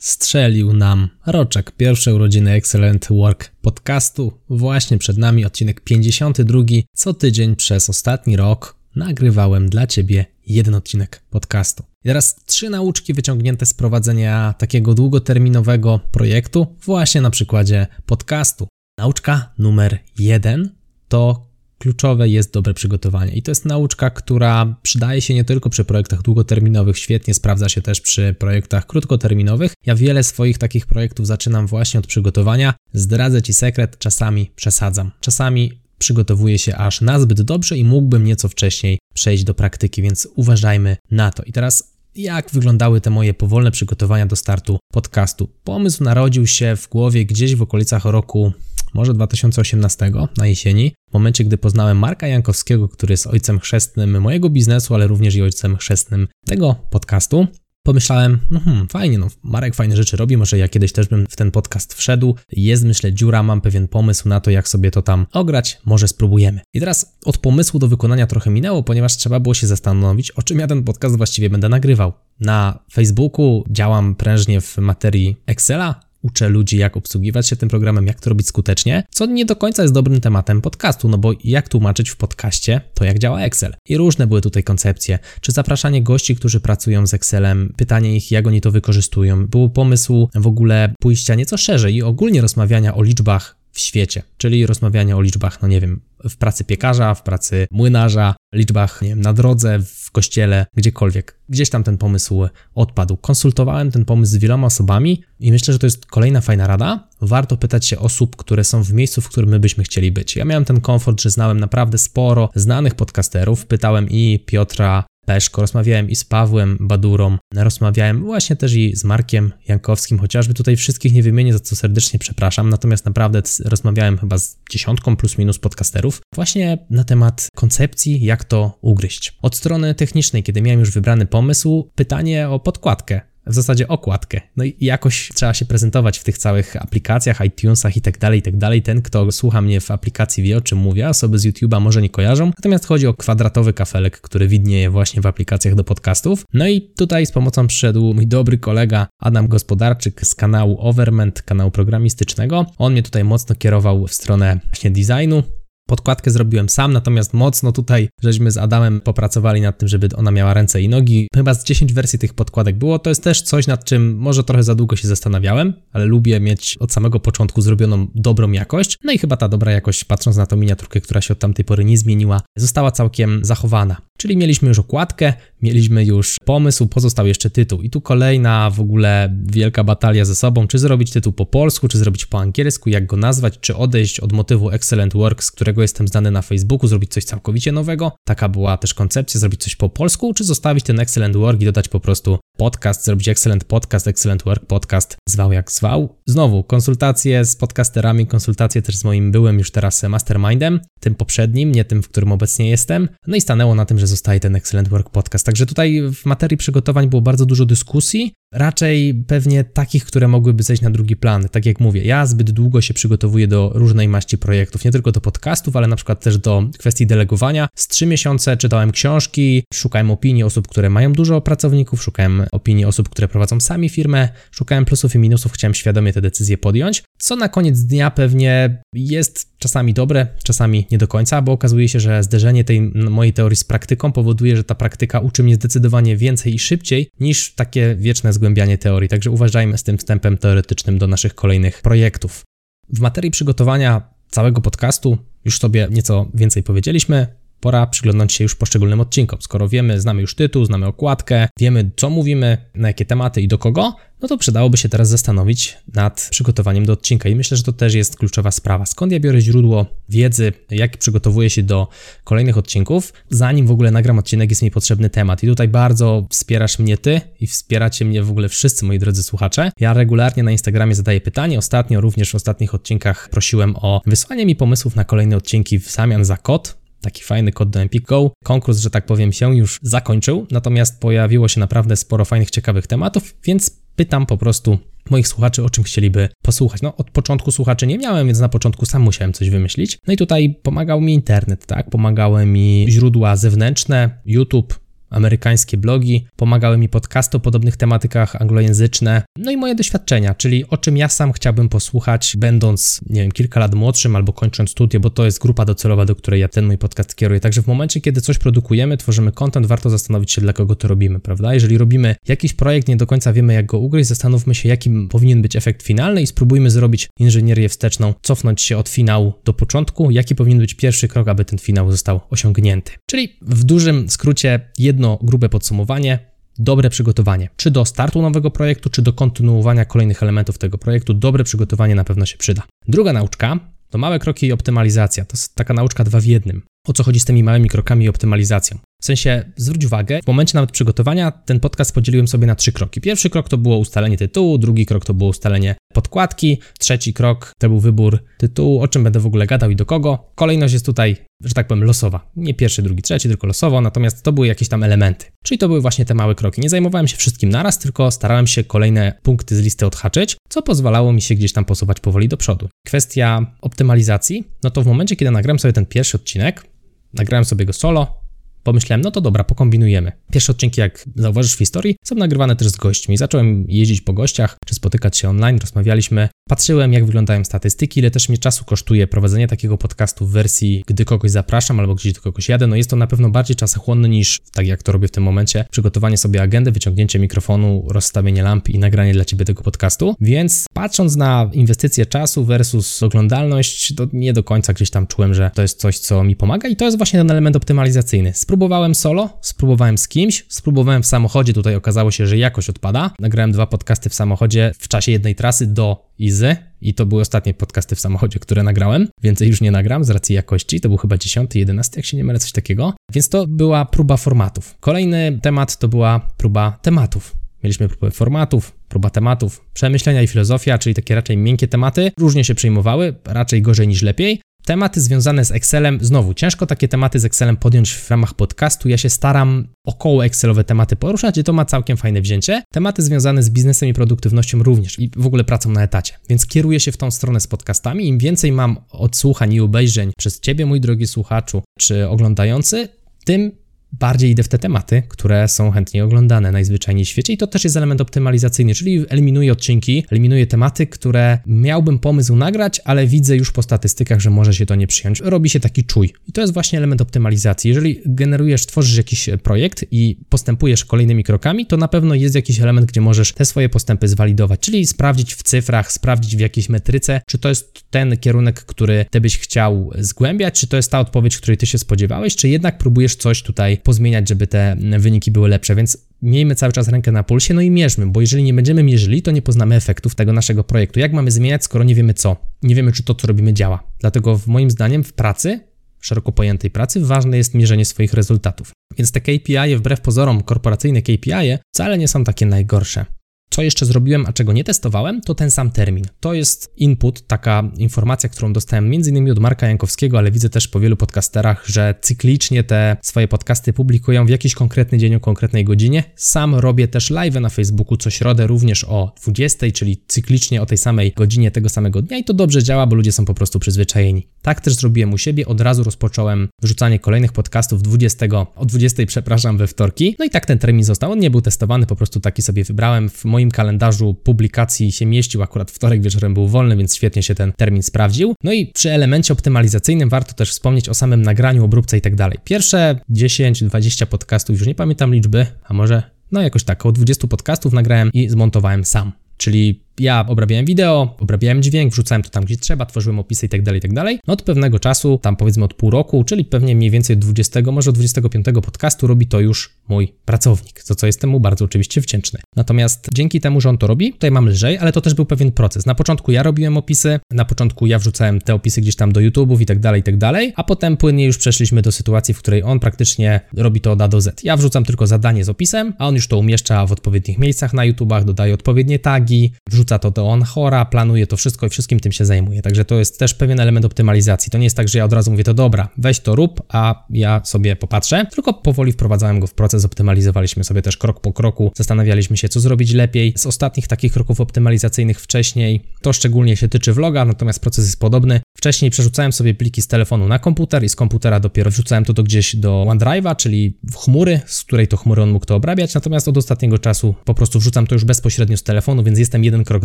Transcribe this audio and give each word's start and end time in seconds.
strzelił 0.00 0.72
nam 0.72 1.08
roczek 1.26 1.70
pierwszej 1.70 2.14
urodziny 2.14 2.50
Excellent 2.50 3.08
Work 3.10 3.52
podcastu. 3.62 4.32
Właśnie 4.48 4.98
przed 4.98 5.18
nami 5.18 5.44
odcinek 5.44 5.80
52. 5.80 6.62
Co 6.94 7.14
tydzień 7.14 7.56
przez 7.56 7.90
ostatni 7.90 8.36
rok 8.36 8.76
nagrywałem 8.96 9.68
dla 9.68 9.86
Ciebie 9.86 10.26
jeden 10.46 10.74
odcinek 10.74 11.22
podcastu. 11.30 11.82
I 12.04 12.08
teraz 12.08 12.44
trzy 12.46 12.70
nauczki 12.70 13.14
wyciągnięte 13.14 13.66
z 13.66 13.74
prowadzenia 13.74 14.54
takiego 14.58 14.94
długoterminowego 14.94 16.00
projektu, 16.12 16.66
właśnie 16.84 17.20
na 17.20 17.30
przykładzie 17.30 17.86
podcastu. 18.06 18.68
Nauczka 18.98 19.52
numer 19.58 19.98
jeden 20.18 20.70
to 21.08 21.49
kluczowe 21.80 22.28
jest 22.28 22.52
dobre 22.52 22.74
przygotowanie. 22.74 23.32
I 23.32 23.42
to 23.42 23.50
jest 23.50 23.64
nauczka, 23.64 24.10
która 24.10 24.76
przydaje 24.82 25.20
się 25.20 25.34
nie 25.34 25.44
tylko 25.44 25.70
przy 25.70 25.84
projektach 25.84 26.22
długoterminowych, 26.22 26.98
świetnie 26.98 27.34
sprawdza 27.34 27.68
się 27.68 27.82
też 27.82 28.00
przy 28.00 28.34
projektach 28.38 28.86
krótkoterminowych. 28.86 29.72
Ja 29.86 29.94
wiele 29.94 30.22
swoich 30.22 30.58
takich 30.58 30.86
projektów 30.86 31.26
zaczynam 31.26 31.66
właśnie 31.66 32.00
od 32.00 32.06
przygotowania. 32.06 32.74
Zdradzę 32.92 33.42
Ci 33.42 33.54
sekret, 33.54 33.98
czasami 33.98 34.50
przesadzam. 34.56 35.10
Czasami 35.20 35.80
przygotowuję 35.98 36.58
się 36.58 36.76
aż 36.76 37.00
nazbyt 37.00 37.42
dobrze 37.42 37.76
i 37.76 37.84
mógłbym 37.84 38.24
nieco 38.24 38.48
wcześniej 38.48 38.98
przejść 39.14 39.44
do 39.44 39.54
praktyki, 39.54 40.02
więc 40.02 40.28
uważajmy 40.34 40.96
na 41.10 41.30
to. 41.30 41.42
I 41.42 41.52
teraz 41.52 41.99
jak 42.14 42.50
wyglądały 42.50 43.00
te 43.00 43.10
moje 43.10 43.34
powolne 43.34 43.70
przygotowania 43.70 44.26
do 44.26 44.36
startu 44.36 44.78
podcastu. 44.92 45.48
Pomysł 45.64 46.04
narodził 46.04 46.46
się 46.46 46.76
w 46.76 46.88
głowie 46.88 47.24
gdzieś 47.24 47.56
w 47.56 47.62
okolicach 47.62 48.04
roku 48.04 48.52
może 48.94 49.14
2018 49.14 50.12
na 50.36 50.46
jesieni, 50.46 50.94
w 51.10 51.12
momencie 51.12 51.44
gdy 51.44 51.58
poznałem 51.58 51.98
Marka 51.98 52.26
Jankowskiego, 52.26 52.88
który 52.88 53.12
jest 53.12 53.26
ojcem 53.26 53.58
chrzestnym 53.58 54.20
mojego 54.20 54.50
biznesu, 54.50 54.94
ale 54.94 55.06
również 55.06 55.36
i 55.36 55.42
ojcem 55.42 55.76
chrzestnym 55.76 56.28
tego 56.46 56.76
podcastu 56.90 57.46
pomyślałem, 57.82 58.38
no 58.50 58.60
hmm, 58.60 58.88
fajnie, 58.88 59.18
no 59.18 59.28
Marek 59.42 59.74
fajne 59.74 59.96
rzeczy 59.96 60.16
robi, 60.16 60.36
może 60.36 60.58
ja 60.58 60.68
kiedyś 60.68 60.92
też 60.92 61.08
bym 61.08 61.26
w 61.30 61.36
ten 61.36 61.50
podcast 61.50 61.94
wszedł. 61.94 62.36
Jest, 62.52 62.84
myślę, 62.84 63.12
dziura, 63.12 63.42
mam 63.42 63.60
pewien 63.60 63.88
pomysł 63.88 64.28
na 64.28 64.40
to, 64.40 64.50
jak 64.50 64.68
sobie 64.68 64.90
to 64.90 65.02
tam 65.02 65.26
ograć, 65.32 65.78
może 65.84 66.08
spróbujemy. 66.08 66.60
I 66.74 66.80
teraz 66.80 67.16
od 67.24 67.38
pomysłu 67.38 67.80
do 67.80 67.88
wykonania 67.88 68.26
trochę 68.26 68.50
minęło, 68.50 68.82
ponieważ 68.82 69.16
trzeba 69.16 69.40
było 69.40 69.54
się 69.54 69.66
zastanowić, 69.66 70.30
o 70.30 70.42
czym 70.42 70.58
ja 70.58 70.66
ten 70.66 70.84
podcast 70.84 71.16
właściwie 71.16 71.50
będę 71.50 71.68
nagrywał. 71.68 72.12
Na 72.40 72.78
Facebooku 72.92 73.64
działam 73.70 74.14
prężnie 74.14 74.60
w 74.60 74.78
materii 74.78 75.36
Excela, 75.46 76.09
uczę 76.22 76.48
ludzi, 76.48 76.76
jak 76.76 76.96
obsługiwać 76.96 77.48
się 77.48 77.56
tym 77.56 77.68
programem, 77.68 78.06
jak 78.06 78.20
to 78.20 78.30
robić 78.30 78.46
skutecznie, 78.46 79.02
co 79.10 79.26
nie 79.26 79.44
do 79.44 79.56
końca 79.56 79.82
jest 79.82 79.94
dobrym 79.94 80.20
tematem 80.20 80.60
podcastu, 80.60 81.08
no 81.08 81.18
bo 81.18 81.32
jak 81.44 81.68
tłumaczyć 81.68 82.10
w 82.10 82.16
podcaście 82.16 82.80
to, 82.94 83.04
jak 83.04 83.18
działa 83.18 83.40
Excel. 83.40 83.74
I 83.88 83.96
różne 83.96 84.26
były 84.26 84.40
tutaj 84.40 84.64
koncepcje, 84.64 85.18
czy 85.40 85.52
zapraszanie 85.52 86.02
gości, 86.02 86.36
którzy 86.36 86.60
pracują 86.60 87.06
z 87.06 87.14
Excelem, 87.14 87.74
pytanie 87.76 88.16
ich, 88.16 88.30
jak 88.30 88.46
oni 88.46 88.60
to 88.60 88.70
wykorzystują. 88.70 89.46
Był 89.46 89.70
pomysł 89.70 90.28
w 90.34 90.46
ogóle 90.46 90.94
pójścia 91.00 91.34
nieco 91.34 91.56
szerzej 91.56 91.94
i 91.94 92.02
ogólnie 92.02 92.40
rozmawiania 92.40 92.94
o 92.94 93.02
liczbach 93.02 93.56
w 93.72 93.80
świecie, 93.80 94.22
czyli 94.36 94.66
rozmawianie 94.66 95.16
o 95.16 95.20
liczbach, 95.20 95.62
no 95.62 95.68
nie 95.68 95.80
wiem, 95.80 96.00
w 96.28 96.36
pracy 96.36 96.64
piekarza, 96.64 97.14
w 97.14 97.22
pracy 97.22 97.66
młynarza, 97.70 98.34
liczbach, 98.54 99.02
nie 99.02 99.08
wiem, 99.08 99.20
na 99.20 99.32
drodze, 99.32 99.78
w 99.78 100.10
kościele, 100.10 100.66
gdziekolwiek. 100.76 101.38
Gdzieś 101.48 101.70
tam 101.70 101.84
ten 101.84 101.98
pomysł 101.98 102.48
odpadł. 102.74 103.16
Konsultowałem 103.16 103.90
ten 103.90 104.04
pomysł 104.04 104.32
z 104.32 104.36
wieloma 104.36 104.66
osobami 104.66 105.22
i 105.40 105.52
myślę, 105.52 105.72
że 105.72 105.78
to 105.78 105.86
jest 105.86 106.06
kolejna 106.06 106.40
fajna 106.40 106.66
rada. 106.66 107.08
Warto 107.20 107.56
pytać 107.56 107.86
się 107.86 107.98
osób, 107.98 108.36
które 108.36 108.64
są 108.64 108.82
w 108.82 108.92
miejscu, 108.92 109.20
w 109.20 109.28
którym 109.28 109.50
my 109.50 109.60
byśmy 109.60 109.84
chcieli 109.84 110.12
być. 110.12 110.36
Ja 110.36 110.44
miałem 110.44 110.64
ten 110.64 110.80
komfort, 110.80 111.20
że 111.20 111.30
znałem 111.30 111.60
naprawdę 111.60 111.98
sporo 111.98 112.50
znanych 112.54 112.94
podcasterów. 112.94 113.66
Pytałem 113.66 114.08
i 114.10 114.44
Piotra 114.46 115.04
Peszko, 115.30 115.60
rozmawiałem 115.60 116.10
i 116.10 116.16
z 116.16 116.24
Pawłem 116.24 116.76
Badurą, 116.80 117.38
rozmawiałem 117.54 118.24
właśnie 118.24 118.56
też 118.56 118.74
i 118.74 118.96
z 118.96 119.04
Markiem 119.04 119.52
Jankowskim, 119.68 120.18
chociażby 120.18 120.54
tutaj 120.54 120.76
wszystkich 120.76 121.12
nie 121.12 121.22
wymienię, 121.22 121.52
za 121.52 121.60
co 121.60 121.76
serdecznie 121.76 122.18
przepraszam, 122.18 122.70
natomiast 122.70 123.04
naprawdę 123.04 123.42
rozmawiałem 123.64 124.18
chyba 124.18 124.38
z 124.38 124.58
dziesiątką 124.70 125.16
plus 125.16 125.38
minus 125.38 125.58
podcasterów 125.58 126.20
właśnie 126.34 126.78
na 126.90 127.04
temat 127.04 127.48
koncepcji, 127.56 128.24
jak 128.24 128.44
to 128.44 128.78
ugryźć. 128.80 129.38
Od 129.42 129.56
strony 129.56 129.94
technicznej, 129.94 130.42
kiedy 130.42 130.62
miałem 130.62 130.80
już 130.80 130.90
wybrany 130.90 131.26
pomysł, 131.26 131.90
pytanie 131.94 132.48
o 132.48 132.60
podkładkę 132.60 133.29
w 133.50 133.54
zasadzie 133.54 133.88
okładkę. 133.88 134.40
No 134.56 134.64
i 134.64 134.76
jakoś 134.80 135.30
trzeba 135.34 135.54
się 135.54 135.64
prezentować 135.64 136.18
w 136.18 136.24
tych 136.24 136.38
całych 136.38 136.76
aplikacjach, 136.76 137.40
iTunesach 137.46 137.96
i 137.96 138.00
tak 138.00 138.18
dalej, 138.18 138.38
i 138.38 138.42
tak 138.42 138.56
dalej. 138.56 138.82
Ten, 138.82 139.02
kto 139.02 139.32
słucha 139.32 139.62
mnie 139.62 139.80
w 139.80 139.90
aplikacji 139.90 140.42
wie 140.42 140.56
o 140.56 140.60
czym 140.60 140.78
mówię, 140.78 141.08
osoby 141.08 141.38
z 141.38 141.46
YouTube'a 141.46 141.80
może 141.80 142.02
nie 142.02 142.10
kojarzą. 142.10 142.46
Natomiast 142.46 142.86
chodzi 142.86 143.06
o 143.06 143.14
kwadratowy 143.14 143.72
kafelek, 143.72 144.20
który 144.20 144.48
widnieje 144.48 144.90
właśnie 144.90 145.22
w 145.22 145.26
aplikacjach 145.26 145.74
do 145.74 145.84
podcastów. 145.84 146.44
No 146.54 146.68
i 146.68 146.80
tutaj 146.80 147.26
z 147.26 147.32
pomocą 147.32 147.66
przyszedł 147.66 148.14
mój 148.14 148.26
dobry 148.26 148.58
kolega 148.58 149.06
Adam 149.20 149.48
Gospodarczyk 149.48 150.26
z 150.26 150.34
kanału 150.34 150.76
Overment, 150.80 151.42
kanału 151.42 151.70
programistycznego. 151.70 152.66
On 152.78 152.92
mnie 152.92 153.02
tutaj 153.02 153.24
mocno 153.24 153.54
kierował 153.56 154.06
w 154.06 154.14
stronę 154.14 154.60
właśnie 154.64 154.90
designu, 154.90 155.42
Podkładkę 155.90 156.30
zrobiłem 156.30 156.68
sam, 156.68 156.92
natomiast 156.92 157.34
mocno 157.34 157.72
tutaj 157.72 158.08
żeśmy 158.22 158.50
z 158.50 158.56
Adamem 158.56 159.00
popracowali 159.00 159.60
nad 159.60 159.78
tym, 159.78 159.88
żeby 159.88 160.08
ona 160.16 160.30
miała 160.30 160.54
ręce 160.54 160.82
i 160.82 160.88
nogi. 160.88 161.28
Chyba 161.34 161.54
z 161.54 161.64
10 161.64 161.92
wersji 161.92 162.18
tych 162.18 162.34
podkładek 162.34 162.78
było. 162.78 162.98
To 162.98 163.10
jest 163.10 163.24
też 163.24 163.42
coś, 163.42 163.66
nad 163.66 163.84
czym 163.84 164.16
może 164.16 164.44
trochę 164.44 164.62
za 164.62 164.74
długo 164.74 164.96
się 164.96 165.08
zastanawiałem, 165.08 165.72
ale 165.92 166.04
lubię 166.04 166.40
mieć 166.40 166.76
od 166.80 166.92
samego 166.92 167.20
początku 167.20 167.62
zrobioną 167.62 168.06
dobrą 168.14 168.52
jakość. 168.52 168.98
No 169.04 169.12
i 169.12 169.18
chyba 169.18 169.36
ta 169.36 169.48
dobra 169.48 169.72
jakość, 169.72 170.04
patrząc 170.04 170.36
na 170.36 170.46
tą 170.46 170.56
miniaturkę, 170.56 171.00
która 171.00 171.20
się 171.20 171.32
od 171.32 171.38
tamtej 171.38 171.64
pory 171.64 171.84
nie 171.84 171.98
zmieniła, 171.98 172.40
została 172.56 172.90
całkiem 172.90 173.44
zachowana. 173.44 173.96
Czyli 174.18 174.36
mieliśmy 174.36 174.68
już 174.68 174.78
okładkę, 174.78 175.34
mieliśmy 175.62 176.04
już 176.04 176.36
pomysł, 176.44 176.86
pozostał 176.86 177.26
jeszcze 177.26 177.50
tytuł. 177.50 177.82
I 177.82 177.90
tu 177.90 178.00
kolejna 178.00 178.70
w 178.70 178.80
ogóle 178.80 179.36
wielka 179.52 179.84
batalia 179.84 180.24
ze 180.24 180.34
sobą, 180.34 180.66
czy 180.66 180.78
zrobić 180.78 181.10
tytuł 181.10 181.32
po 181.32 181.46
polsku, 181.46 181.88
czy 181.88 181.98
zrobić 181.98 182.26
po 182.26 182.40
angielsku, 182.40 182.90
jak 182.90 183.06
go 183.06 183.16
nazwać, 183.16 183.58
czy 183.60 183.76
odejść 183.76 184.20
od 184.20 184.32
motywu 184.32 184.70
Excellent 184.70 185.12
Work, 185.12 185.44
z 185.44 185.50
którego 185.50 185.82
jestem 185.82 186.08
znany 186.08 186.30
na 186.30 186.42
Facebooku, 186.42 186.88
zrobić 186.88 187.12
coś 187.12 187.24
całkowicie 187.24 187.72
nowego. 187.72 188.12
Taka 188.24 188.48
była 188.48 188.76
też 188.76 188.94
koncepcja, 188.94 189.40
zrobić 189.40 189.62
coś 189.62 189.76
po 189.76 189.88
polsku, 189.88 190.34
czy 190.34 190.44
zostawić 190.44 190.84
ten 190.84 191.00
Excellent 191.00 191.36
Work 191.36 191.60
i 191.60 191.64
dodać 191.64 191.88
po 191.88 192.00
prostu 192.00 192.38
podcast, 192.60 193.04
zrobić 193.04 193.28
Excellent 193.28 193.64
Podcast, 193.64 194.08
Excellent 194.08 194.42
Work 194.42 194.66
Podcast, 194.66 195.16
zwał 195.28 195.52
jak 195.52 195.72
zwał. 195.72 196.16
Znowu, 196.26 196.64
konsultacje 196.64 197.44
z 197.44 197.56
podcasterami, 197.56 198.26
konsultacje 198.26 198.82
też 198.82 198.96
z 198.96 199.04
moim 199.04 199.32
byłym 199.32 199.58
już 199.58 199.70
teraz 199.70 200.02
mastermindem, 200.02 200.80
tym 201.00 201.14
poprzednim, 201.14 201.72
nie 201.72 201.84
tym, 201.84 202.02
w 202.02 202.08
którym 202.08 202.32
obecnie 202.32 202.70
jestem. 202.70 203.08
No 203.26 203.36
i 203.36 203.40
stanęło 203.40 203.74
na 203.74 203.84
tym, 203.84 203.98
że 203.98 204.06
zostaje 204.06 204.40
ten 204.40 204.56
Excellent 204.56 204.88
Work 204.88 205.10
Podcast. 205.10 205.46
Także 205.46 205.66
tutaj 205.66 206.02
w 206.12 206.26
materii 206.26 206.56
przygotowań 206.56 207.08
było 207.08 207.22
bardzo 207.22 207.46
dużo 207.46 207.66
dyskusji, 207.66 208.32
raczej 208.52 209.24
pewnie 209.26 209.64
takich, 209.64 210.04
które 210.04 210.28
mogłyby 210.28 210.62
zejść 210.62 210.82
na 210.82 210.90
drugi 210.90 211.16
plan. 211.16 211.48
Tak 211.48 211.66
jak 211.66 211.80
mówię, 211.80 212.04
ja 212.04 212.26
zbyt 212.26 212.50
długo 212.50 212.80
się 212.80 212.94
przygotowuję 212.94 213.48
do 213.48 213.70
różnej 213.74 214.08
maści 214.08 214.38
projektów, 214.38 214.84
nie 214.84 214.90
tylko 214.90 215.12
do 215.12 215.20
podcastów, 215.20 215.76
ale 215.76 215.86
na 215.86 215.96
przykład 215.96 216.20
też 216.20 216.38
do 216.38 216.64
kwestii 216.78 217.06
delegowania. 217.06 217.68
Z 217.74 217.88
trzy 217.88 218.06
miesiące 218.06 218.56
czytałem 218.56 218.92
książki, 218.92 219.64
szukałem 219.74 220.10
opinii 220.10 220.44
osób, 220.44 220.68
które 220.68 220.90
mają 220.90 221.12
dużo 221.12 221.40
pracowników, 221.40 222.02
szukałem 222.02 222.42
opinii 222.52 222.84
osób, 222.84 223.08
które 223.08 223.28
prowadzą 223.28 223.60
sami 223.60 223.88
firmę, 223.88 224.28
szukałem 224.50 224.84
plusów 224.84 225.14
i 225.14 225.18
minusów, 225.18 225.52
chciałem 225.52 225.74
świadomie 225.74 226.12
te 226.12 226.20
decyzje 226.20 226.58
podjąć, 226.58 227.02
co 227.18 227.36
na 227.36 227.48
koniec 227.48 227.80
dnia 227.80 228.10
pewnie 228.10 228.82
jest 228.94 229.58
czasami 229.60 229.94
dobre, 229.94 230.26
czasami 230.42 230.86
nie 230.90 230.98
do 230.98 231.08
końca, 231.08 231.42
bo 231.42 231.52
okazuje 231.52 231.88
się, 231.88 232.00
że 232.00 232.22
zderzenie 232.22 232.64
tej 232.64 232.80
mojej 232.94 233.32
teorii 233.32 233.56
z 233.56 233.64
praktyką 233.64 234.12
powoduje, 234.12 234.56
że 234.56 234.64
ta 234.64 234.74
praktyka 234.74 235.20
uczy 235.20 235.42
mnie 235.42 235.54
zdecydowanie 235.54 236.16
więcej 236.16 236.54
i 236.54 236.58
szybciej 236.58 237.10
niż 237.20 237.54
takie 237.54 237.94
wieczne 237.94 238.32
zgłębianie 238.32 238.78
teorii. 238.78 239.08
Także 239.08 239.30
uważajmy 239.30 239.78
z 239.78 239.82
tym 239.82 239.98
wstępem 239.98 240.38
teoretycznym 240.38 240.98
do 240.98 241.06
naszych 241.06 241.34
kolejnych 241.34 241.82
projektów. 241.82 242.42
W 242.88 243.00
materii 243.00 243.30
przygotowania 243.30 244.02
całego 244.30 244.60
podcastu 244.60 245.18
już 245.44 245.58
sobie 245.58 245.88
nieco 245.90 246.30
więcej 246.34 246.62
powiedzieliśmy. 246.62 247.26
Pora 247.60 247.86
przyglądnąć 247.86 248.32
się 248.32 248.44
już 248.44 248.56
poszczególnym 248.56 249.00
odcinkom. 249.00 249.42
Skoro 249.42 249.68
wiemy, 249.68 250.00
znamy 250.00 250.20
już 250.20 250.34
tytuł, 250.34 250.64
znamy 250.64 250.86
okładkę, 250.86 251.48
wiemy 251.58 251.90
co 251.96 252.10
mówimy, 252.10 252.58
na 252.74 252.88
jakie 252.88 253.04
tematy 253.04 253.42
i 253.42 253.48
do 253.48 253.58
kogo, 253.58 253.96
no 254.22 254.28
to 254.28 254.38
przydałoby 254.38 254.76
się 254.76 254.88
teraz 254.88 255.08
zastanowić 255.08 255.78
nad 255.94 256.28
przygotowaniem 256.30 256.86
do 256.86 256.92
odcinka. 256.92 257.28
I 257.28 257.36
myślę, 257.36 257.56
że 257.56 257.62
to 257.62 257.72
też 257.72 257.94
jest 257.94 258.16
kluczowa 258.16 258.50
sprawa. 258.50 258.86
Skąd 258.86 259.12
ja 259.12 259.20
biorę 259.20 259.40
źródło 259.40 259.86
wiedzy, 260.08 260.52
jak 260.70 260.96
przygotowuję 260.96 261.50
się 261.50 261.62
do 261.62 261.88
kolejnych 262.24 262.58
odcinków, 262.58 263.12
zanim 263.30 263.66
w 263.66 263.70
ogóle 263.70 263.90
nagram 263.90 264.18
odcinek, 264.18 264.50
jest 264.50 264.62
mi 264.62 264.70
potrzebny 264.70 265.10
temat. 265.10 265.42
I 265.42 265.46
tutaj 265.46 265.68
bardzo 265.68 266.26
wspierasz 266.30 266.78
mnie 266.78 266.98
ty 266.98 267.20
i 267.40 267.46
wspieracie 267.46 268.04
mnie 268.04 268.22
w 268.22 268.30
ogóle 268.30 268.48
wszyscy 268.48 268.84
moi 268.84 268.98
drodzy 268.98 269.22
słuchacze. 269.22 269.72
Ja 269.80 269.92
regularnie 269.92 270.42
na 270.42 270.50
Instagramie 270.50 270.94
zadaję 270.94 271.20
pytanie. 271.20 271.58
Ostatnio, 271.58 272.00
również 272.00 272.30
w 272.30 272.34
ostatnich 272.34 272.74
odcinkach 272.74 273.28
prosiłem 273.28 273.76
o 273.76 274.00
wysłanie 274.06 274.46
mi 274.46 274.56
pomysłów 274.56 274.96
na 274.96 275.04
kolejne 275.04 275.36
odcinki 275.36 275.78
w 275.78 275.90
zamian 275.90 276.24
za 276.24 276.36
kod 276.36 276.79
taki 277.00 277.22
fajny 277.22 277.52
kod 277.52 277.70
do 277.70 277.80
Empik 277.80 278.06
Go. 278.06 278.32
Konkurs, 278.44 278.78
że 278.78 278.90
tak 278.90 279.06
powiem, 279.06 279.32
się 279.32 279.56
już 279.56 279.78
zakończył, 279.82 280.46
natomiast 280.50 281.00
pojawiło 281.00 281.48
się 281.48 281.60
naprawdę 281.60 281.96
sporo 281.96 282.24
fajnych, 282.24 282.50
ciekawych 282.50 282.86
tematów, 282.86 283.34
więc 283.44 283.80
pytam 283.96 284.26
po 284.26 284.36
prostu 284.36 284.78
moich 285.10 285.28
słuchaczy, 285.28 285.64
o 285.64 285.70
czym 285.70 285.84
chcieliby 285.84 286.28
posłuchać. 286.42 286.82
No, 286.82 286.96
od 286.96 287.10
początku 287.10 287.52
słuchaczy 287.52 287.86
nie 287.86 287.98
miałem, 287.98 288.26
więc 288.26 288.40
na 288.40 288.48
początku 288.48 288.86
sam 288.86 289.02
musiałem 289.02 289.32
coś 289.32 289.50
wymyślić. 289.50 289.98
No 290.06 290.12
i 290.12 290.16
tutaj 290.16 290.54
pomagał 290.62 291.00
mi 291.00 291.14
internet, 291.14 291.66
tak? 291.66 291.90
Pomagały 291.90 292.46
mi 292.46 292.86
źródła 292.88 293.36
zewnętrzne, 293.36 294.20
YouTube, 294.24 294.80
amerykańskie 295.10 295.76
blogi, 295.76 296.26
pomagały 296.36 296.78
mi 296.78 296.88
podcasty 296.88 297.36
o 297.36 297.40
podobnych 297.40 297.76
tematykach 297.76 298.36
anglojęzyczne, 298.36 299.22
no 299.38 299.50
i 299.50 299.56
moje 299.56 299.74
doświadczenia, 299.74 300.34
czyli 300.34 300.64
o 300.68 300.76
czym 300.76 300.96
ja 300.96 301.08
sam 301.08 301.32
chciałbym 301.32 301.68
posłuchać, 301.68 302.36
będąc, 302.38 303.00
nie 303.06 303.22
wiem, 303.22 303.32
kilka 303.32 303.60
lat 303.60 303.74
młodszym 303.74 304.16
albo 304.16 304.32
kończąc 304.32 304.70
studia, 304.70 305.00
bo 305.00 305.10
to 305.10 305.24
jest 305.24 305.38
grupa 305.38 305.64
docelowa, 305.64 306.04
do 306.04 306.16
której 306.16 306.40
ja 306.40 306.48
ten 306.48 306.66
mój 306.66 306.78
podcast 306.78 307.14
kieruję. 307.14 307.40
Także 307.40 307.62
w 307.62 307.66
momencie, 307.66 308.00
kiedy 308.00 308.20
coś 308.20 308.38
produkujemy, 308.38 308.96
tworzymy 308.96 309.32
content, 309.32 309.66
warto 309.66 309.90
zastanowić 309.90 310.32
się, 310.32 310.40
dla 310.40 310.52
kogo 310.52 310.76
to 310.76 310.88
robimy, 310.88 311.20
prawda? 311.20 311.54
Jeżeli 311.54 311.78
robimy 311.78 312.16
jakiś 312.28 312.52
projekt, 312.52 312.88
nie 312.88 312.96
do 312.96 313.06
końca 313.06 313.32
wiemy, 313.32 313.54
jak 313.54 313.66
go 313.66 313.78
ugryźć, 313.78 314.08
zastanówmy 314.08 314.54
się, 314.54 314.68
jakim 314.68 315.08
powinien 315.08 315.42
być 315.42 315.56
efekt 315.56 315.82
finalny 315.82 316.22
i 316.22 316.26
spróbujmy 316.26 316.70
zrobić 316.70 317.08
inżynierię 317.18 317.68
wsteczną, 317.68 318.14
cofnąć 318.22 318.62
się 318.62 318.78
od 318.78 318.88
finału 318.88 319.32
do 319.44 319.52
początku, 319.52 320.10
jaki 320.10 320.34
powinien 320.34 320.58
być 320.58 320.74
pierwszy 320.74 321.08
krok, 321.08 321.28
aby 321.28 321.44
ten 321.44 321.58
finał 321.58 321.90
został 321.90 322.20
osiągnięty. 322.30 322.92
Czyli 323.06 323.36
w 323.42 323.64
dużym 323.64 324.10
skrócie, 324.10 324.60
jedno 324.78 324.99
jedno 325.00 325.18
grube 325.22 325.48
podsumowanie, 325.48 326.18
dobre 326.58 326.90
przygotowanie. 326.90 327.48
Czy 327.56 327.70
do 327.70 327.84
startu 327.84 328.22
nowego 328.22 328.50
projektu, 328.50 328.90
czy 328.90 329.02
do 329.02 329.12
kontynuowania 329.12 329.84
kolejnych 329.84 330.22
elementów 330.22 330.58
tego 330.58 330.78
projektu, 330.78 331.14
dobre 331.14 331.44
przygotowanie 331.44 331.94
na 331.94 332.04
pewno 332.04 332.26
się 332.26 332.36
przyda. 332.36 332.62
Druga 332.88 333.12
nauczka 333.12 333.58
to 333.90 333.98
małe 333.98 334.18
kroki 334.18 334.46
i 334.46 334.52
optymalizacja. 334.52 335.24
To 335.24 335.36
jest 335.36 335.54
taka 335.54 335.74
nauczka 335.74 336.04
dwa 336.04 336.20
w 336.20 336.24
jednym. 336.24 336.62
O 336.90 336.92
co 336.92 337.04
chodzi 337.04 337.20
z 337.20 337.24
tymi 337.24 337.42
małymi 337.42 337.68
krokami 337.68 338.04
i 338.04 338.08
optymalizacją? 338.08 338.78
W 339.02 339.04
sensie, 339.04 339.52
zwróć 339.56 339.84
uwagę, 339.84 340.20
w 340.22 340.26
momencie 340.26 340.52
nawet 340.54 340.72
przygotowania 340.72 341.30
ten 341.30 341.60
podcast 341.60 341.94
podzieliłem 341.94 342.28
sobie 342.28 342.46
na 342.46 342.54
trzy 342.54 342.72
kroki. 342.72 343.00
Pierwszy 343.00 343.30
krok 343.30 343.48
to 343.48 343.58
było 343.58 343.78
ustalenie 343.78 344.16
tytułu, 344.16 344.58
drugi 344.58 344.86
krok 344.86 345.04
to 345.04 345.14
było 345.14 345.30
ustalenie 345.30 345.74
podkładki, 345.94 346.58
trzeci 346.78 347.12
krok 347.12 347.52
to 347.58 347.68
był 347.68 347.80
wybór 347.80 348.18
tytułu, 348.38 348.80
o 348.80 348.88
czym 348.88 349.04
będę 349.04 349.20
w 349.20 349.26
ogóle 349.26 349.46
gadał 349.46 349.70
i 349.70 349.76
do 349.76 349.86
kogo. 349.86 350.32
Kolejność 350.34 350.72
jest 350.72 350.86
tutaj, 350.86 351.16
że 351.44 351.54
tak 351.54 351.66
powiem, 351.66 351.84
losowa. 351.84 352.30
Nie 352.36 352.54
pierwszy, 352.54 352.82
drugi, 352.82 353.02
trzeci, 353.02 353.28
tylko 353.28 353.46
losowo, 353.46 353.80
natomiast 353.80 354.22
to 354.22 354.32
były 354.32 354.46
jakieś 354.46 354.68
tam 354.68 354.82
elementy. 354.82 355.26
Czyli 355.44 355.58
to 355.58 355.68
były 355.68 355.80
właśnie 355.80 356.04
te 356.04 356.14
małe 356.14 356.34
kroki. 356.34 356.60
Nie 356.60 356.68
zajmowałem 356.68 357.08
się 357.08 357.16
wszystkim 357.16 357.50
naraz, 357.50 357.78
tylko 357.78 358.10
starałem 358.10 358.46
się 358.46 358.64
kolejne 358.64 359.12
punkty 359.22 359.56
z 359.56 359.60
listy 359.60 359.86
odhaczyć, 359.86 360.36
co 360.48 360.62
pozwalało 360.62 361.12
mi 361.12 361.22
się 361.22 361.34
gdzieś 361.34 361.52
tam 361.52 361.64
posuwać 361.64 362.00
powoli 362.00 362.28
do 362.28 362.36
przodu. 362.36 362.68
Kwestia 362.86 363.54
optymalizacji, 363.60 364.44
no 364.62 364.70
to 364.70 364.82
w 364.82 364.86
momencie, 364.86 365.16
kiedy 365.16 365.30
nagrałem 365.30 365.58
sobie 365.58 365.72
ten 365.72 365.86
pierwszy 365.86 366.16
odcinek, 366.16 366.70
nagrałem 367.14 367.44
sobie 367.44 367.64
go 367.64 367.72
solo, 367.72 368.20
Pomyślałem, 368.62 369.00
no 369.00 369.10
to 369.10 369.20
dobra, 369.20 369.44
pokombinujemy. 369.44 370.12
Pierwsze 370.32 370.52
odcinki, 370.52 370.80
jak 370.80 371.04
zauważysz 371.16 371.54
w 371.54 371.58
historii, 371.58 371.96
są 372.04 372.14
nagrywane 372.14 372.56
też 372.56 372.68
z 372.68 372.76
gośćmi. 372.76 373.16
Zacząłem 373.16 373.64
jeździć 373.68 374.00
po 374.00 374.12
gościach, 374.12 374.56
czy 374.66 374.74
spotykać 374.74 375.18
się 375.18 375.28
online, 375.28 375.58
rozmawialiśmy. 375.60 376.28
Patrzyłem, 376.50 376.92
jak 376.92 377.04
wyglądają 377.06 377.44
statystyki, 377.44 378.00
ile 378.00 378.10
też 378.10 378.28
mnie 378.28 378.38
czasu 378.38 378.64
kosztuje 378.64 379.06
prowadzenie 379.06 379.48
takiego 379.48 379.78
podcastu 379.78 380.26
w 380.26 380.30
wersji, 380.30 380.84
gdy 380.86 381.04
kogoś 381.04 381.30
zapraszam 381.30 381.80
albo 381.80 381.94
gdzieś 381.94 382.12
do 382.12 382.20
kogoś 382.20 382.48
jadę. 382.48 382.66
No 382.66 382.76
jest 382.76 382.90
to 382.90 382.96
na 382.96 383.06
pewno 383.06 383.30
bardziej 383.30 383.56
czasochłonne 383.56 384.08
niż, 384.08 384.40
tak 384.52 384.66
jak 384.66 384.82
to 384.82 384.92
robię 384.92 385.08
w 385.08 385.10
tym 385.10 385.24
momencie, 385.24 385.64
przygotowanie 385.70 386.16
sobie 386.16 386.42
agendy, 386.42 386.72
wyciągnięcie 386.72 387.18
mikrofonu, 387.18 387.86
rozstawienie 387.88 388.42
lamp 388.42 388.68
i 388.68 388.78
nagranie 388.78 389.12
dla 389.12 389.24
Ciebie 389.24 389.44
tego 389.44 389.62
podcastu. 389.62 390.16
Więc 390.20 390.64
patrząc 390.72 391.16
na 391.16 391.50
inwestycje 391.52 392.06
czasu 392.06 392.44
versus 392.44 393.02
oglądalność, 393.02 393.94
to 393.94 394.06
nie 394.12 394.32
do 394.32 394.44
końca 394.44 394.72
gdzieś 394.72 394.90
tam 394.90 395.06
czułem, 395.06 395.34
że 395.34 395.50
to 395.54 395.62
jest 395.62 395.80
coś, 395.80 395.98
co 395.98 396.24
mi 396.24 396.36
pomaga 396.36 396.68
i 396.68 396.76
to 396.76 396.84
jest 396.84 396.96
właśnie 396.96 397.20
ten 397.20 397.30
element 397.30 397.56
optymalizacyjny. 397.56 398.32
Spróbowałem 398.34 398.94
solo, 398.94 399.38
spróbowałem 399.40 399.98
z 399.98 400.08
kimś, 400.08 400.44
spróbowałem 400.48 401.02
w 401.02 401.06
samochodzie, 401.06 401.52
tutaj 401.52 401.74
okazało 401.74 402.10
się, 402.10 402.26
że 402.26 402.38
jakość 402.38 402.70
odpada. 402.70 403.10
Nagrałem 403.18 403.52
dwa 403.52 403.66
podcasty 403.66 404.10
w 404.10 404.14
samochodzie 404.14 404.72
w 404.78 404.88
czasie 404.88 405.12
jednej 405.12 405.34
trasy 405.34 405.66
do 405.66 406.09
Izy 406.20 406.56
i 406.80 406.94
to 406.94 407.06
były 407.06 407.20
ostatnie 407.20 407.54
podcasty 407.54 407.96
w 407.96 408.00
samochodzie, 408.00 408.38
które 408.38 408.62
nagrałem. 408.62 409.08
Więcej 409.22 409.48
już 409.48 409.60
nie 409.60 409.70
nagram 409.70 410.04
z 410.04 410.10
racji 410.10 410.34
jakości, 410.34 410.80
to 410.80 410.88
był 410.88 410.98
chyba 410.98 411.18
10, 411.18 411.54
11, 411.54 411.92
jak 411.96 412.06
się 412.06 412.16
nie 412.16 412.24
mylę, 412.24 412.38
coś 412.38 412.52
takiego. 412.52 412.94
Więc 413.12 413.28
to 413.28 413.46
była 413.46 413.84
próba 413.84 414.16
formatów. 414.16 414.74
Kolejny 414.80 415.38
temat 415.42 415.78
to 415.78 415.88
była 415.88 416.20
próba 416.36 416.78
tematów. 416.82 417.36
Mieliśmy 417.64 417.88
próbę 417.88 418.10
formatów, 418.10 418.72
próba 418.88 419.10
tematów, 419.10 419.64
przemyślenia 419.74 420.22
i 420.22 420.26
filozofia, 420.26 420.78
czyli 420.78 420.94
takie 420.94 421.14
raczej 421.14 421.36
miękkie 421.36 421.68
tematy, 421.68 422.10
różnie 422.18 422.44
się 422.44 422.54
przyjmowały, 422.54 423.14
raczej 423.24 423.62
gorzej 423.62 423.88
niż 423.88 424.02
lepiej. 424.02 424.40
Tematy 424.64 425.00
związane 425.00 425.44
z 425.44 425.50
Excelem, 425.50 425.98
znowu 426.02 426.34
ciężko 426.34 426.66
takie 426.66 426.88
tematy 426.88 427.18
z 427.18 427.24
Excelem 427.24 427.56
podjąć 427.56 427.92
w 427.92 428.10
ramach 428.10 428.34
podcastu. 428.34 428.88
Ja 428.88 428.96
się 428.96 429.10
staram 429.10 429.68
około 429.84 430.24
Excelowe 430.24 430.64
tematy 430.64 430.96
poruszać 430.96 431.38
i 431.38 431.44
to 431.44 431.52
ma 431.52 431.64
całkiem 431.64 431.96
fajne 431.96 432.20
wzięcie. 432.20 432.62
Tematy 432.72 433.02
związane 433.02 433.42
z 433.42 433.50
biznesem 433.50 433.88
i 433.88 433.92
produktywnością 433.92 434.62
również 434.62 434.98
i 434.98 435.10
w 435.16 435.26
ogóle 435.26 435.44
pracą 435.44 435.70
na 435.70 435.82
etacie. 435.82 436.14
Więc 436.28 436.46
kieruję 436.46 436.80
się 436.80 436.92
w 436.92 436.96
tą 436.96 437.10
stronę 437.10 437.40
z 437.40 437.46
podcastami. 437.46 438.08
Im 438.08 438.18
więcej 438.18 438.52
mam 438.52 438.76
odsłuchań 438.90 439.52
i 439.52 439.60
obejrzeń 439.60 440.12
przez 440.18 440.40
Ciebie, 440.40 440.66
mój 440.66 440.80
drogi 440.80 441.06
słuchaczu, 441.06 441.62
czy 441.78 442.08
oglądający, 442.08 442.88
tym 443.24 443.59
bardziej 443.92 444.30
idę 444.30 444.42
w 444.42 444.48
te 444.48 444.58
tematy, 444.58 445.02
które 445.08 445.48
są 445.48 445.70
chętnie 445.70 446.04
oglądane 446.04 446.52
najzwyczajniej 446.52 447.04
w 447.04 447.08
świecie 447.08 447.32
i 447.32 447.36
to 447.36 447.46
też 447.46 447.64
jest 447.64 447.76
element 447.76 448.00
optymalizacyjny, 448.00 448.74
czyli 448.74 449.04
eliminuję 449.08 449.52
odcinki, 449.52 450.04
eliminuję 450.10 450.46
tematy, 450.46 450.86
które 450.86 451.38
miałbym 451.46 451.98
pomysł 451.98 452.36
nagrać, 452.36 452.80
ale 452.84 453.06
widzę 453.06 453.36
już 453.36 453.52
po 453.52 453.62
statystykach, 453.62 454.20
że 454.20 454.30
może 454.30 454.54
się 454.54 454.66
to 454.66 454.74
nie 454.74 454.86
przyjąć. 454.86 455.20
Robi 455.20 455.50
się 455.50 455.60
taki 455.60 455.84
czuj. 455.84 456.12
I 456.28 456.32
to 456.32 456.40
jest 456.40 456.52
właśnie 456.52 456.78
element 456.78 457.00
optymalizacji. 457.00 457.68
Jeżeli 457.68 458.00
generujesz, 458.06 458.66
tworzysz 458.66 458.96
jakiś 458.96 459.30
projekt 459.42 459.84
i 459.90 460.16
postępujesz 460.28 460.84
kolejnymi 460.84 461.24
krokami, 461.24 461.66
to 461.66 461.76
na 461.76 461.88
pewno 461.88 462.14
jest 462.14 462.34
jakiś 462.34 462.60
element, 462.60 462.86
gdzie 462.86 463.00
możesz 463.00 463.32
te 463.32 463.44
swoje 463.44 463.68
postępy 463.68 464.08
zwalidować, 464.08 464.60
czyli 464.60 464.86
sprawdzić 464.86 465.34
w 465.34 465.42
cyfrach, 465.42 465.92
sprawdzić 465.92 466.36
w 466.36 466.40
jakiejś 466.40 466.68
metryce, 466.68 467.20
czy 467.26 467.38
to 467.38 467.48
jest 467.48 467.84
ten 467.90 468.16
kierunek, 468.16 468.64
który 468.64 469.06
ty 469.10 469.20
byś 469.20 469.38
chciał 469.38 469.90
zgłębiać, 469.98 470.60
czy 470.60 470.66
to 470.66 470.76
jest 470.76 470.90
ta 470.90 471.00
odpowiedź, 471.00 471.36
której 471.36 471.56
ty 471.56 471.66
się 471.66 471.78
spodziewałeś, 471.78 472.36
czy 472.36 472.48
jednak 472.48 472.78
próbujesz 472.78 473.16
coś 473.16 473.42
tutaj 473.42 473.79
pozmieniać, 473.80 474.28
żeby 474.28 474.46
te 474.46 474.76
wyniki 474.98 475.30
były 475.30 475.48
lepsze, 475.48 475.74
więc 475.74 475.98
miejmy 476.22 476.54
cały 476.54 476.72
czas 476.72 476.88
rękę 476.88 477.12
na 477.12 477.22
pulsie, 477.22 477.54
no 477.54 477.60
i 477.60 477.70
mierzmy, 477.70 478.06
bo 478.06 478.20
jeżeli 478.20 478.42
nie 478.42 478.54
będziemy 478.54 478.82
mierzyli, 478.82 479.22
to 479.22 479.30
nie 479.30 479.42
poznamy 479.42 479.74
efektów 479.74 480.14
tego 480.14 480.32
naszego 480.32 480.64
projektu. 480.64 481.00
Jak 481.00 481.12
mamy 481.12 481.30
zmieniać, 481.30 481.64
skoro 481.64 481.84
nie 481.84 481.94
wiemy 481.94 482.14
co? 482.14 482.36
Nie 482.62 482.74
wiemy, 482.74 482.92
czy 482.92 483.02
to, 483.02 483.14
co 483.14 483.26
robimy, 483.26 483.52
działa. 483.52 483.82
Dlatego 484.00 484.38
w 484.38 484.46
moim 484.46 484.70
zdaniem 484.70 485.04
w 485.04 485.12
pracy, 485.12 485.60
szeroko 486.00 486.32
pojętej 486.32 486.70
pracy, 486.70 487.00
ważne 487.00 487.36
jest 487.36 487.54
mierzenie 487.54 487.84
swoich 487.84 488.14
rezultatów. 488.14 488.72
Więc 488.98 489.12
te 489.12 489.20
KPI, 489.20 489.76
wbrew 489.76 490.00
pozorom, 490.00 490.42
korporacyjne 490.42 491.02
KPI, 491.02 491.58
wcale 491.74 491.98
nie 491.98 492.08
są 492.08 492.24
takie 492.24 492.46
najgorsze. 492.46 493.06
Co 493.52 493.62
jeszcze 493.62 493.86
zrobiłem, 493.86 494.26
a 494.26 494.32
czego 494.32 494.52
nie 494.52 494.64
testowałem, 494.64 495.20
to 495.20 495.34
ten 495.34 495.50
sam 495.50 495.70
termin. 495.70 496.04
To 496.20 496.34
jest 496.34 496.72
input, 496.76 497.26
taka 497.26 497.70
informacja, 497.78 498.28
którą 498.28 498.52
dostałem 498.52 498.84
m.in. 498.84 499.30
od 499.30 499.38
Marka 499.38 499.68
Jankowskiego, 499.68 500.18
ale 500.18 500.30
widzę 500.30 500.50
też 500.50 500.68
po 500.68 500.80
wielu 500.80 500.96
podcasterach, 500.96 501.66
że 501.66 501.94
cyklicznie 502.00 502.64
te 502.64 502.96
swoje 503.02 503.28
podcasty 503.28 503.72
publikują 503.72 504.26
w 504.26 504.28
jakiś 504.28 504.54
konkretny 504.54 504.98
dzień 504.98 505.14
o 505.14 505.20
konkretnej 505.20 505.64
godzinie. 505.64 506.04
Sam 506.16 506.54
robię 506.54 506.88
też 506.88 507.10
live 507.10 507.34
na 507.34 507.48
Facebooku 507.48 507.96
co 507.96 508.10
środę 508.10 508.46
również 508.46 508.84
o 508.84 509.14
20, 509.22 509.70
czyli 509.70 510.04
cyklicznie 510.06 510.62
o 510.62 510.66
tej 510.66 510.78
samej 510.78 511.12
godzinie 511.16 511.50
tego 511.50 511.68
samego 511.68 512.02
dnia 512.02 512.18
i 512.18 512.24
to 512.24 512.34
dobrze 512.34 512.62
działa, 512.62 512.86
bo 512.86 512.96
ludzie 512.96 513.12
są 513.12 513.24
po 513.24 513.34
prostu 513.34 513.58
przyzwyczajeni. 513.58 514.26
Tak 514.42 514.60
też 514.60 514.74
zrobiłem 514.74 515.12
u 515.12 515.18
siebie, 515.18 515.46
od 515.46 515.60
razu 515.60 515.84
rozpocząłem 515.84 516.48
wrzucanie 516.62 516.98
kolejnych 516.98 517.32
podcastów 517.32 517.82
20, 517.82 518.26
o 518.56 518.66
20, 518.66 519.06
przepraszam, 519.06 519.58
we 519.58 519.66
wtorki. 519.66 520.16
No 520.18 520.24
i 520.24 520.30
tak 520.30 520.46
ten 520.46 520.58
termin 520.58 520.84
został. 520.84 521.12
On 521.12 521.18
nie 521.18 521.30
był 521.30 521.40
testowany, 521.40 521.86
po 521.86 521.96
prostu 521.96 522.20
taki 522.20 522.42
sobie 522.42 522.64
wybrałem 522.64 523.10
w 523.10 523.24
moim 523.24 523.39
moim 523.40 523.50
kalendarzu 523.50 524.14
publikacji 524.14 524.92
się 524.92 525.06
mieścił, 525.06 525.42
akurat 525.42 525.70
wtorek 525.70 526.02
wieczorem 526.02 526.34
był 526.34 526.48
wolny, 526.48 526.76
więc 526.76 526.96
świetnie 526.96 527.22
się 527.22 527.34
ten 527.34 527.52
termin 527.52 527.82
sprawdził. 527.82 528.34
No 528.44 528.52
i 528.52 528.66
przy 528.66 528.90
elemencie 528.90 529.32
optymalizacyjnym 529.32 530.08
warto 530.08 530.32
też 530.32 530.50
wspomnieć 530.50 530.88
o 530.88 530.94
samym 530.94 531.22
nagraniu, 531.22 531.64
obróbce 531.64 531.98
i 531.98 532.00
tak 532.00 532.14
dalej. 532.14 532.38
Pierwsze 532.44 533.00
10-20 533.10 534.06
podcastów, 534.06 534.58
już 534.58 534.66
nie 534.66 534.74
pamiętam 534.74 535.14
liczby, 535.14 535.46
a 535.64 535.74
może 535.74 536.02
no 536.32 536.42
jakoś 536.42 536.64
tak, 536.64 536.80
około 536.80 536.92
20 536.92 537.26
podcastów 537.26 537.72
nagrałem 537.72 538.10
i 538.12 538.28
zmontowałem 538.28 538.84
sam. 538.84 539.12
Czyli 539.36 539.82
ja 540.00 540.24
obrabiałem 540.28 540.66
wideo, 540.66 541.16
obrabiałem 541.20 541.62
dźwięk, 541.62 541.92
wrzucałem 541.92 542.22
to 542.22 542.30
tam, 542.30 542.44
gdzie 542.44 542.56
trzeba, 542.56 542.86
tworzyłem 542.86 543.18
opisy 543.18 543.46
itd., 543.46 543.74
itd. 543.74 544.04
No 544.26 544.32
od 544.32 544.42
pewnego 544.42 544.78
czasu, 544.78 545.18
tam 545.22 545.36
powiedzmy 545.36 545.64
od 545.64 545.74
pół 545.74 545.90
roku, 545.90 546.24
czyli 546.24 546.44
pewnie 546.44 546.76
mniej 546.76 546.90
więcej 546.90 547.16
20, 547.16 547.60
może 547.72 547.92
25 547.92 548.46
podcastu 548.64 549.06
robi 549.06 549.26
to 549.26 549.40
już 549.40 549.70
mój 549.88 550.12
pracownik, 550.24 550.82
za 550.84 550.94
co 550.94 551.06
jestem 551.06 551.30
mu 551.30 551.40
bardzo 551.40 551.64
oczywiście 551.64 552.00
wdzięczny. 552.00 552.40
Natomiast 552.56 553.08
dzięki 553.14 553.40
temu, 553.40 553.60
że 553.60 553.68
on 553.68 553.78
to 553.78 553.86
robi, 553.86 554.12
tutaj 554.12 554.30
mam 554.30 554.48
lżej, 554.48 554.78
ale 554.78 554.92
to 554.92 555.00
też 555.00 555.14
był 555.14 555.24
pewien 555.24 555.52
proces. 555.52 555.86
Na 555.86 555.94
początku 555.94 556.32
ja 556.32 556.42
robiłem 556.42 556.76
opisy, 556.76 557.20
na 557.32 557.44
początku 557.44 557.86
ja 557.86 557.98
wrzucałem 557.98 558.40
te 558.40 558.54
opisy 558.54 558.80
gdzieś 558.80 558.96
tam 558.96 559.12
do 559.12 559.20
YouTube'ów 559.20 559.60
i 559.60 559.66
tak 559.66 559.80
dalej, 559.80 560.00
i 560.00 560.04
tak 560.04 560.16
dalej, 560.16 560.52
a 560.56 560.64
potem 560.64 560.96
płynnie 560.96 561.24
już 561.24 561.38
przeszliśmy 561.38 561.82
do 561.82 561.92
sytuacji, 561.92 562.34
w 562.34 562.38
której 562.38 562.62
on 562.62 562.80
praktycznie 562.80 563.40
robi 563.56 563.80
to 563.80 563.92
od 563.92 564.02
A 564.02 564.08
do 564.08 564.20
Z. 564.20 564.44
Ja 564.44 564.56
wrzucam 564.56 564.84
tylko 564.84 565.06
zadanie 565.06 565.44
z 565.44 565.48
opisem, 565.48 565.94
a 565.98 566.08
on 566.08 566.14
już 566.14 566.28
to 566.28 566.38
umieszcza 566.38 566.86
w 566.86 566.92
odpowiednich 566.92 567.38
miejscach 567.38 567.72
na 567.72 567.84
YouTubach, 567.84 568.24
dodaje 568.24 568.54
odpowiednie 568.54 568.98
tagi, 568.98 569.52
wrzuca 569.70 569.89
to 569.98 570.10
do 570.10 570.28
Onhora, 570.28 570.84
planuje 570.84 571.26
to 571.26 571.36
wszystko 571.36 571.66
i 571.66 571.68
wszystkim 571.68 572.00
tym 572.00 572.12
się 572.12 572.24
zajmuje. 572.24 572.62
Także 572.62 572.84
to 572.84 572.94
jest 572.94 573.18
też 573.18 573.34
pewien 573.34 573.60
element 573.60 573.86
optymalizacji. 573.86 574.50
To 574.50 574.58
nie 574.58 574.64
jest 574.64 574.76
tak, 574.76 574.88
że 574.88 574.98
ja 574.98 575.04
od 575.04 575.12
razu 575.12 575.30
mówię 575.30 575.44
to 575.44 575.54
dobra, 575.54 575.88
weź 575.96 576.20
to 576.20 576.36
rób, 576.36 576.62
a 576.68 577.04
ja 577.10 577.40
sobie 577.44 577.76
popatrzę, 577.76 578.26
tylko 578.26 578.54
powoli 578.54 578.92
wprowadzałem 578.92 579.40
go 579.40 579.46
w 579.46 579.54
proces, 579.54 579.84
optymalizowaliśmy 579.84 580.64
sobie 580.64 580.82
też 580.82 580.96
krok 580.96 581.20
po 581.20 581.32
kroku, 581.32 581.72
zastanawialiśmy 581.76 582.36
się, 582.36 582.48
co 582.48 582.60
zrobić 582.60 582.92
lepiej. 582.92 583.32
Z 583.36 583.46
ostatnich 583.46 583.88
takich 583.88 584.12
kroków 584.12 584.40
optymalizacyjnych 584.40 585.20
wcześniej, 585.20 585.82
to 586.02 586.12
szczególnie 586.12 586.56
się 586.56 586.68
tyczy 586.68 586.92
vloga, 586.92 587.24
natomiast 587.24 587.60
proces 587.60 587.86
jest 587.86 588.00
podobny. 588.00 588.40
Wcześniej 588.56 588.90
przerzucałem 588.90 589.32
sobie 589.32 589.54
pliki 589.54 589.82
z 589.82 589.86
telefonu 589.86 590.28
na 590.28 590.38
komputer 590.38 590.84
i 590.84 590.88
z 590.88 590.96
komputera 590.96 591.40
dopiero 591.40 591.70
wrzucałem 591.70 592.04
to 592.04 592.12
do 592.12 592.22
gdzieś 592.22 592.56
do 592.56 592.84
OneDrive'a, 592.88 593.36
czyli 593.36 593.78
w 593.90 593.96
chmury, 593.96 594.40
z 594.46 594.64
której 594.64 594.88
to 594.88 594.96
chmury 594.96 595.22
on 595.22 595.30
mógł 595.30 595.46
to 595.46 595.54
obrabiać, 595.54 595.94
natomiast 595.94 596.28
od 596.28 596.36
ostatniego 596.36 596.78
czasu 596.78 597.14
po 597.24 597.34
prostu 597.34 597.58
wrzucam 597.58 597.86
to 597.86 597.94
już 597.94 598.04
bezpośrednio 598.04 598.56
z 598.56 598.62
telefonu, 598.62 599.02
więc 599.02 599.18
jestem 599.18 599.44
jeden 599.44 599.64
krok 599.70 599.84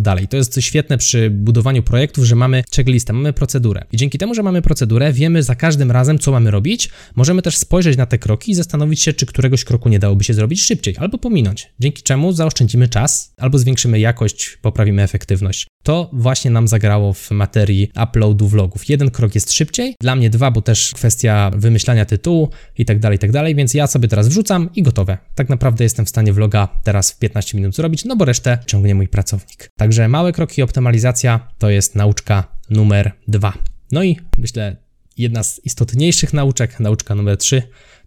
dalej. 0.00 0.28
To 0.28 0.36
jest 0.36 0.60
świetne 0.60 0.98
przy 0.98 1.30
budowaniu 1.30 1.82
projektów, 1.82 2.24
że 2.24 2.36
mamy 2.36 2.64
checklistę, 2.76 3.12
mamy 3.12 3.32
procedurę. 3.32 3.84
I 3.92 3.96
dzięki 3.96 4.18
temu, 4.18 4.34
że 4.34 4.42
mamy 4.42 4.62
procedurę, 4.62 5.12
wiemy 5.12 5.42
za 5.42 5.54
każdym 5.54 5.90
razem, 5.90 6.18
co 6.18 6.32
mamy 6.32 6.50
robić. 6.50 6.90
Możemy 7.16 7.42
też 7.42 7.56
spojrzeć 7.56 7.96
na 7.96 8.06
te 8.06 8.18
kroki 8.18 8.50
i 8.52 8.54
zastanowić 8.54 9.02
się, 9.02 9.12
czy 9.12 9.26
któregoś 9.26 9.64
kroku 9.64 9.88
nie 9.88 9.98
dałoby 9.98 10.24
się 10.24 10.34
zrobić 10.34 10.62
szybciej 10.62 10.94
albo 10.98 11.18
pominąć. 11.18 11.72
Dzięki 11.80 12.02
czemu 12.02 12.32
zaoszczędzimy 12.32 12.88
czas 12.88 13.34
albo 13.36 13.58
zwiększymy 13.58 13.98
jakość, 13.98 14.58
poprawimy 14.62 15.02
efektywność. 15.02 15.66
To 15.86 16.10
właśnie 16.12 16.50
nam 16.50 16.68
zagrało 16.68 17.12
w 17.12 17.30
materii 17.30 17.92
uploadu 18.02 18.48
vlogów. 18.48 18.88
Jeden 18.88 19.10
krok 19.10 19.34
jest 19.34 19.52
szybciej, 19.52 19.94
dla 20.00 20.16
mnie 20.16 20.30
dwa, 20.30 20.50
bo 20.50 20.62
też 20.62 20.92
kwestia 20.94 21.50
wymyślania 21.56 22.04
tytułu 22.04 22.48
i 22.78 22.84
tak 22.84 22.98
dalej, 22.98 23.16
i 23.16 23.18
tak 23.18 23.32
dalej, 23.32 23.54
więc 23.54 23.74
ja 23.74 23.86
sobie 23.86 24.08
teraz 24.08 24.28
wrzucam 24.28 24.70
i 24.74 24.82
gotowe. 24.82 25.18
Tak 25.34 25.48
naprawdę 25.48 25.84
jestem 25.84 26.06
w 26.06 26.08
stanie 26.08 26.32
vloga 26.32 26.68
teraz 26.84 27.12
w 27.12 27.18
15 27.18 27.58
minut 27.58 27.76
zrobić, 27.76 28.04
no 28.04 28.16
bo 28.16 28.24
resztę 28.24 28.58
ciągnie 28.66 28.94
mój 28.94 29.08
pracownik. 29.08 29.70
Także 29.76 30.08
małe 30.08 30.32
kroki 30.32 30.62
optymalizacja 30.62 31.48
to 31.58 31.70
jest 31.70 31.94
nauczka 31.94 32.44
numer 32.70 33.12
dwa. 33.28 33.52
No 33.92 34.02
i 34.02 34.16
myślę, 34.38 34.76
jedna 35.18 35.42
z 35.42 35.60
istotniejszych 35.64 36.32
nauczek, 36.32 36.80
nauczka 36.80 37.14
numer 37.14 37.36
trzy, 37.36 37.62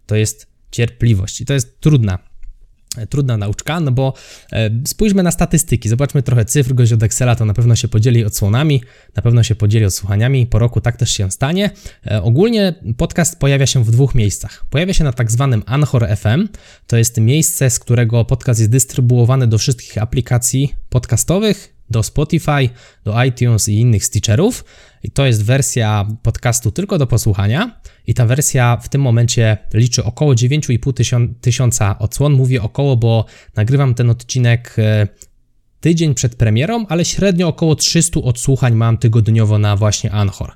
to 0.06 0.16
jest 0.16 0.46
cierpliwość. 0.70 1.40
I 1.40 1.46
to 1.46 1.54
jest 1.54 1.80
trudna 1.80 2.18
trudna 3.08 3.36
nauczka, 3.36 3.80
no 3.80 3.92
bo 3.92 4.14
e, 4.52 4.70
spójrzmy 4.86 5.22
na 5.22 5.30
statystyki, 5.30 5.88
zobaczmy 5.88 6.22
trochę 6.22 6.44
cyfr, 6.44 6.74
gość 6.74 6.92
od 6.92 7.02
Excela 7.02 7.36
to 7.36 7.44
na 7.44 7.54
pewno 7.54 7.76
się 7.76 7.88
podzieli 7.88 8.24
odsłonami, 8.24 8.82
na 9.16 9.22
pewno 9.22 9.42
się 9.42 9.54
podzieli 9.54 9.84
odsłuchaniami, 9.84 10.46
po 10.46 10.58
roku 10.58 10.80
tak 10.80 10.96
też 10.96 11.10
się 11.10 11.30
stanie. 11.30 11.70
E, 12.06 12.22
ogólnie 12.22 12.74
podcast 12.96 13.38
pojawia 13.38 13.66
się 13.66 13.84
w 13.84 13.90
dwóch 13.90 14.14
miejscach. 14.14 14.64
Pojawia 14.70 14.92
się 14.92 15.04
na 15.04 15.12
tak 15.12 15.30
zwanym 15.30 15.62
Anchor 15.66 16.08
FM, 16.16 16.48
to 16.86 16.96
jest 16.96 17.20
miejsce, 17.20 17.70
z 17.70 17.78
którego 17.78 18.24
podcast 18.24 18.60
jest 18.60 18.72
dystrybuowany 18.72 19.46
do 19.46 19.58
wszystkich 19.58 19.98
aplikacji 19.98 20.74
podcastowych, 20.88 21.79
do 21.90 22.02
Spotify, 22.02 22.68
do 23.04 23.24
iTunes 23.24 23.68
i 23.68 23.78
innych 23.78 24.04
stitcherów. 24.04 24.64
I 25.02 25.10
to 25.10 25.26
jest 25.26 25.44
wersja 25.44 26.06
podcastu 26.22 26.70
tylko 26.70 26.98
do 26.98 27.06
posłuchania. 27.06 27.80
I 28.06 28.14
ta 28.14 28.26
wersja 28.26 28.76
w 28.82 28.88
tym 28.88 29.00
momencie 29.00 29.58
liczy 29.74 30.04
około 30.04 30.32
9,5 30.32 31.28
tysiąca 31.40 31.98
odsłon. 31.98 32.32
Mówię 32.32 32.62
około, 32.62 32.96
bo 32.96 33.24
nagrywam 33.56 33.94
ten 33.94 34.10
odcinek 34.10 34.74
e, 34.78 35.08
tydzień 35.80 36.14
przed 36.14 36.34
premierą, 36.34 36.86
ale 36.88 37.04
średnio 37.04 37.48
około 37.48 37.74
300 37.74 38.20
odsłuchań 38.20 38.74
mam 38.74 38.98
tygodniowo 38.98 39.58
na 39.58 39.76
właśnie 39.76 40.12
Anchor. 40.12 40.52